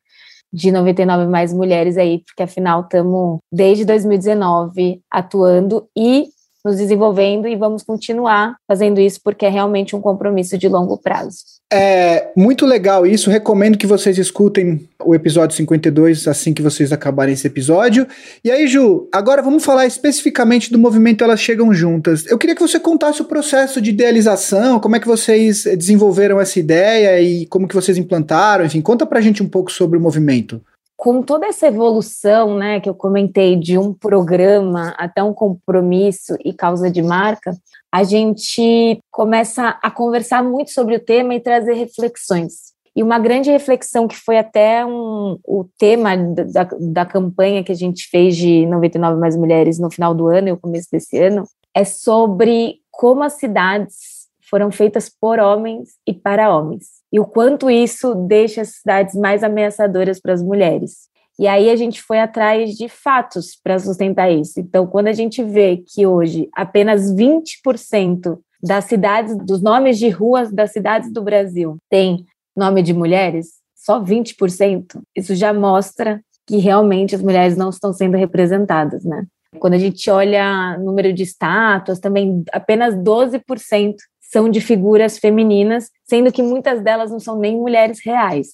de 0.53 0.71
99 0.71 1.27
mais 1.27 1.53
mulheres 1.53 1.97
aí, 1.97 2.23
porque 2.25 2.45
afinal 2.45 2.83
estamos 2.83 3.41
desde 3.51 3.85
2019 3.85 5.01
atuando 5.11 5.89
e 5.97 6.29
nos 6.65 6.77
desenvolvendo 6.77 7.47
e 7.47 7.57
vamos 7.57 7.83
continuar 7.83 8.57
fazendo 8.67 9.01
isso 9.01 9.21
porque 9.23 9.45
é 9.45 9.51
realmente 9.51 9.95
um 9.95 10.01
compromisso 10.01 10.57
de 10.57 10.69
longo 10.69 10.97
prazo. 10.97 11.55
É 11.73 12.31
muito 12.37 12.65
legal 12.65 13.07
isso. 13.07 13.31
Recomendo 13.31 13.77
que 13.77 13.87
vocês 13.87 14.17
escutem 14.17 14.89
o 15.03 15.15
episódio 15.15 15.57
52 15.57 16.29
assim 16.29 16.55
que 16.55 16.63
vocês 16.63 16.93
acabarem 16.93 17.35
esse 17.35 17.47
episódio. 17.47 18.07
E 18.45 18.51
aí, 18.51 18.67
Ju, 18.67 19.09
agora 19.13 19.43
vamos 19.43 19.65
falar 19.65 19.87
especificamente 19.87 20.71
do 20.71 20.79
movimento 20.79 21.25
Elas 21.25 21.41
Chegam 21.41 21.75
Juntas. 21.75 22.27
Eu 22.27 22.39
queria 22.39 22.55
que 22.55 22.63
você 22.63 22.79
contasse 22.79 23.21
o 23.21 23.25
processo 23.27 23.81
de 23.81 23.91
idealização, 23.91 24.79
como 24.79 24.97
é 24.97 25.01
que 25.01 25.07
vocês 25.07 25.65
desenvolveram 25.65 26.41
essa 26.41 26.59
ideia 26.59 27.21
e 27.21 27.47
como 27.47 27.67
que 27.67 27.75
vocês 27.75 27.99
implantaram. 27.99 28.65
Enfim, 28.65 28.81
conta 28.81 29.05
pra 29.05 29.21
gente 29.21 29.43
um 29.43 29.49
pouco 29.49 29.73
sobre 29.73 29.99
o 29.99 30.01
movimento 30.01 30.61
com 31.05 31.23
toda 31.23 31.47
essa 31.47 31.67
evolução, 31.67 32.57
né, 32.57 32.81
que 32.81 32.89
eu 32.89 32.95
comentei 32.95 33.57
de 33.57 33.77
um 33.77 33.93
programa 33.93 34.95
até 34.97 35.23
um 35.23 35.35
compromisso 35.35 36.35
e 36.43 36.51
causa 36.51 36.91
de 36.91 37.03
marca, 37.03 37.55
a 37.93 38.03
gente 38.03 38.99
começa 39.11 39.79
a 39.83 39.91
conversar 39.91 40.43
muito 40.43 40.71
sobre 40.71 40.97
o 40.97 40.99
tema 40.99 41.35
e 41.35 41.41
trazer 41.41 41.75
reflexões. 41.75 42.73
E 42.97 43.03
uma 43.03 43.19
grande 43.19 43.51
reflexão 43.51 44.09
que 44.09 44.17
foi 44.17 44.39
até 44.39 44.83
um, 44.87 45.39
o 45.47 45.67
tema 45.77 46.17
da, 46.17 46.67
da 46.81 47.05
campanha 47.05 47.63
que 47.63 47.73
a 47.73 47.77
gente 47.77 48.09
fez 48.09 48.35
de 48.35 48.65
99 48.65 49.21
Mais 49.21 49.37
Mulheres 49.37 49.79
no 49.79 49.91
final 49.91 50.15
do 50.15 50.29
ano 50.29 50.49
e 50.49 50.53
o 50.53 50.59
começo 50.59 50.89
desse 50.91 51.19
ano, 51.19 51.45
é 51.75 51.85
sobre 51.85 52.77
como 52.91 53.23
as 53.23 53.35
cidades 53.35 54.27
foram 54.49 54.73
feitas 54.73 55.11
por 55.11 55.39
homens 55.39 55.99
e 56.07 56.15
para 56.15 56.57
homens 56.57 56.94
e 57.15 57.21
o 57.21 57.25
quanto 57.25 57.71
isso 57.71 58.13
deixa 58.27 58.63
as 58.63 58.71
cidades 58.71 59.15
mais 59.15 59.45
ameaçadoras 59.45 60.21
para 60.21 60.33
as 60.33 60.43
mulheres. 60.43 61.09
E 61.39 61.47
aí 61.47 61.71
a 61.71 61.77
gente 61.77 62.03
foi 62.03 62.19
atrás 62.19 62.75
de 62.75 62.89
fatos 62.89 63.57
para 63.63 63.79
sustentar 63.79 64.33
isso. 64.33 64.59
Então, 64.59 64.85
quando 64.85 65.07
a 65.07 65.13
gente 65.13 65.41
vê 65.41 65.77
que 65.77 66.05
hoje 66.05 66.49
apenas 66.53 67.15
20% 67.15 68.37
das 68.61 68.87
cidades, 68.87 69.37
dos 69.37 69.63
nomes 69.63 69.97
de 69.97 70.09
ruas 70.09 70.51
das 70.53 70.73
cidades 70.73 71.13
do 71.13 71.23
Brasil 71.23 71.77
tem 71.89 72.27
nome 72.57 72.83
de 72.83 72.93
mulheres, 72.93 73.61
só 73.77 74.03
20%, 74.03 75.01
isso 75.15 75.37
já 75.37 75.55
mostra 75.55 76.21
que 76.45 76.57
realmente 76.57 77.15
as 77.15 77.23
mulheres 77.23 77.57
não 77.57 77.71
estão 77.71 77.93
sendo 77.93 78.17
representadas, 78.17 79.05
né? 79.05 79.25
Quando 79.61 79.75
a 79.75 79.79
gente 79.79 80.11
olha 80.11 80.77
número 80.79 81.13
de 81.13 81.23
estátuas, 81.23 82.01
também 82.01 82.43
apenas 82.53 82.93
12% 82.97 83.95
são 84.35 84.49
de 84.49 84.61
figuras 84.61 85.17
femininas, 85.17 85.93
sendo 86.03 86.33
que 86.33 86.43
muitas 86.43 86.83
delas 86.83 87.09
não 87.09 87.21
são 87.21 87.39
nem 87.39 87.57
mulheres 87.57 88.05
reais. 88.05 88.49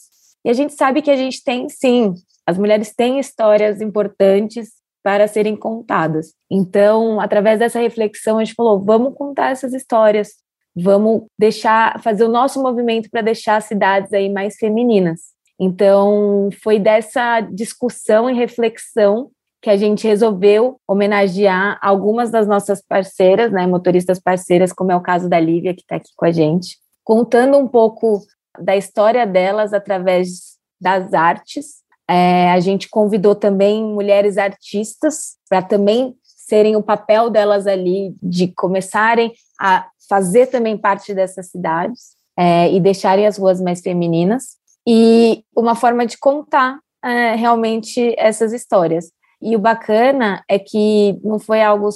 E 0.45 0.51
a 0.51 0.53
gente 0.53 0.75
sabe 0.75 1.01
que 1.01 1.11
a 1.11 1.17
gente 1.17 1.43
tem, 1.43 1.71
sim, 1.71 2.13
as 2.47 2.59
mulheres 2.59 2.95
têm 2.95 3.19
histórias 3.19 3.81
importantes 3.81 4.73
para 5.03 5.27
serem 5.27 5.57
contadas. 5.57 6.35
Então, 6.51 7.19
através 7.19 7.59
dessa 7.59 7.81
reflexão, 7.81 8.37
a 8.37 8.45
gente 8.45 8.55
falou: 8.55 8.79
vamos 8.79 9.15
contar 9.15 9.53
essas 9.53 9.73
histórias, 9.73 10.35
vamos 10.77 11.23
deixar, 11.39 11.99
fazer 12.03 12.25
o 12.25 12.29
nosso 12.29 12.63
movimento 12.63 13.09
para 13.11 13.23
deixar 13.23 13.57
as 13.57 13.65
cidades 13.65 14.13
aí 14.13 14.29
mais 14.29 14.57
femininas. 14.57 15.31
Então, 15.59 16.51
foi 16.63 16.79
dessa 16.79 17.41
discussão 17.41 18.29
e 18.29 18.35
reflexão 18.35 19.31
que 19.63 19.69
a 19.69 19.77
gente 19.77 20.07
resolveu 20.07 20.81
homenagear 20.89 21.79
algumas 21.83 22.31
das 22.31 22.47
nossas 22.47 22.83
parceiras, 22.83 23.53
né, 23.53 23.67
motoristas 23.67 24.19
parceiras, 24.19 24.73
como 24.73 24.93
é 24.93 24.97
o 24.97 25.03
caso 25.03 25.29
da 25.29 25.39
Lívia, 25.39 25.75
que 25.75 25.83
está 25.83 25.97
aqui 25.97 26.11
com 26.17 26.25
a 26.25 26.33
gente, 26.33 26.79
contando 27.05 27.59
um 27.59 27.69
pouco 27.69 28.23
da 28.59 28.77
história 28.77 29.27
delas 29.27 29.73
através 29.73 30.57
das 30.81 31.13
artes. 31.13 31.81
É, 32.09 32.51
a 32.51 32.59
gente 32.59 32.89
convidou 32.89 33.35
também 33.35 33.85
mulheres 33.85 34.39
artistas 34.39 35.37
para 35.49 35.63
também 35.63 36.15
serem 36.23 36.75
o 36.75 36.83
papel 36.83 37.31
delas 37.31 37.67
ali, 37.67 38.15
de 38.21 38.49
começarem 38.49 39.33
a 39.61 39.87
fazer 40.09 40.47
também 40.47 40.77
parte 40.77 41.15
dessas 41.15 41.51
cidades 41.51 42.17
é, 42.37 42.73
e 42.73 42.81
deixarem 42.81 43.27
as 43.27 43.39
ruas 43.39 43.61
mais 43.61 43.81
femininas. 43.81 44.57
E 44.89 45.45
uma 45.55 45.77
forma 45.77 46.05
de 46.05 46.19
contar 46.19 46.79
é, 47.05 47.35
realmente 47.37 48.15
essas 48.19 48.53
histórias. 48.53 49.13
E 49.43 49.57
o 49.57 49.59
bacana 49.59 50.45
é 50.49 50.59
que 50.59 51.19
não 51.25 51.39
foi 51.39 51.63
algo 51.63 51.89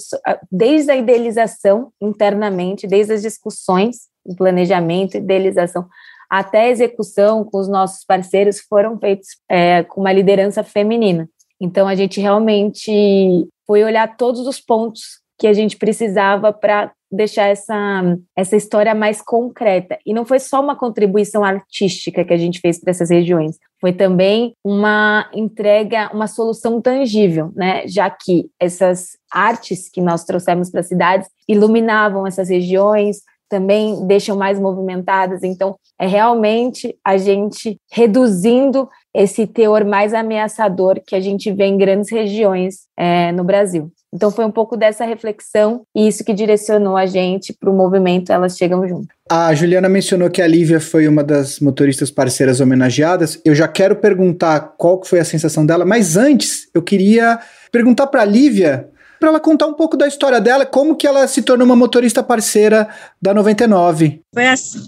desde 0.51 0.91
a 0.91 0.97
idealização 0.97 1.93
internamente, 2.01 2.87
desde 2.87 3.13
as 3.13 3.23
discussões, 3.23 4.09
o 4.25 4.35
planejamento, 4.35 5.17
idealização, 5.17 5.87
até 6.31 6.63
a 6.63 6.71
execução 6.71 7.45
com 7.45 7.59
os 7.59 7.69
nossos 7.69 8.05
parceiros 8.05 8.61
foram 8.61 8.99
feitos 8.99 9.29
é, 9.49 9.83
com 9.83 10.01
uma 10.01 10.13
liderança 10.13 10.65
feminina. 10.65 11.29
Então 11.61 11.87
a 11.87 11.95
gente 11.95 12.21
realmente 12.21 13.47
foi 13.67 13.85
olhar 13.85 14.17
todos 14.17 14.47
os 14.47 14.61
pontos 14.61 15.21
que 15.39 15.47
a 15.47 15.53
gente 15.53 15.77
precisava 15.77 16.53
para 16.53 16.93
deixar 17.15 17.47
essa, 17.47 18.03
essa 18.37 18.57
história 18.57 18.95
mais 18.95 19.23
concreta. 19.23 19.99
E 20.05 20.13
não 20.13 20.25
foi 20.25 20.39
só 20.39 20.61
uma 20.61 20.77
contribuição 20.77 21.45
artística 21.45 22.25
que 22.25 22.33
a 22.33 22.37
gente 22.37 22.61
fez 22.61 22.81
para 22.81 22.91
essas 22.91 23.11
regiões, 23.11 23.59
foi 23.81 23.93
também 23.93 24.55
uma 24.65 25.29
entrega, 25.33 26.11
uma 26.13 26.27
solução 26.27 26.81
tangível, 26.81 27.53
né? 27.55 27.87
Já 27.87 28.11
que 28.11 28.47
essas 28.59 29.11
artes 29.31 29.91
que 29.91 30.01
nós 30.01 30.25
trouxemos 30.25 30.71
para 30.71 30.81
as 30.81 30.89
cidades 30.89 31.29
iluminavam 31.49 32.27
essas 32.27 32.49
regiões, 32.49 33.19
também 33.49 34.07
deixam 34.07 34.37
mais 34.37 34.59
movimentadas. 34.59 35.43
Então, 35.43 35.77
é 36.01 36.07
realmente 36.07 36.97
a 37.05 37.17
gente 37.17 37.79
reduzindo 37.93 38.89
esse 39.15 39.47
teor 39.47 39.85
mais 39.85 40.13
ameaçador 40.13 41.01
que 41.07 41.15
a 41.15 41.21
gente 41.21 41.53
vê 41.53 41.67
em 41.67 41.79
grandes 41.79 42.11
regiões 42.11 42.87
é, 42.97 43.31
no 43.33 43.45
Brasil. 43.45 43.93
Então 44.15 44.31
foi 44.31 44.45
um 44.45 44.51
pouco 44.51 44.77
dessa 44.77 45.05
reflexão 45.05 45.83
e 45.95 46.07
isso 46.07 46.25
que 46.25 46.33
direcionou 46.33 46.97
a 46.97 47.05
gente 47.05 47.53
para 47.53 47.69
o 47.69 47.75
movimento 47.75 48.31
Elas 48.31 48.57
Chegam 48.57 48.87
Junto. 48.87 49.09
A 49.29 49.53
Juliana 49.55 49.89
mencionou 49.89 50.31
que 50.31 50.41
a 50.41 50.47
Lívia 50.47 50.79
foi 50.79 51.09
uma 51.09 51.25
das 51.25 51.59
motoristas 51.59 52.13
parceiras 52.13 52.61
homenageadas. 52.61 53.41
Eu 53.45 53.55
já 53.55 53.67
quero 53.67 53.97
perguntar 53.97 54.75
qual 54.79 55.03
foi 55.05 55.19
a 55.19 55.25
sensação 55.25 55.67
dela, 55.67 55.85
mas 55.85 56.17
antes 56.17 56.69
eu 56.73 56.81
queria 56.81 57.41
perguntar 57.73 58.07
para 58.07 58.23
a 58.23 58.27
Lívia 58.27 58.89
para 59.19 59.31
ela 59.31 59.41
contar 59.41 59.67
um 59.67 59.75
pouco 59.75 59.97
da 59.97 60.07
história 60.07 60.41
dela, 60.41 60.67
como 60.67 60.97
que 60.97 61.07
ela 61.07 61.27
se 61.27 61.41
tornou 61.41 61.65
uma 61.65 61.75
motorista 61.75 62.23
parceira 62.23 62.89
da 63.21 63.33
99. 63.33 64.21
Foi 64.35 64.47
assim. 64.47 64.79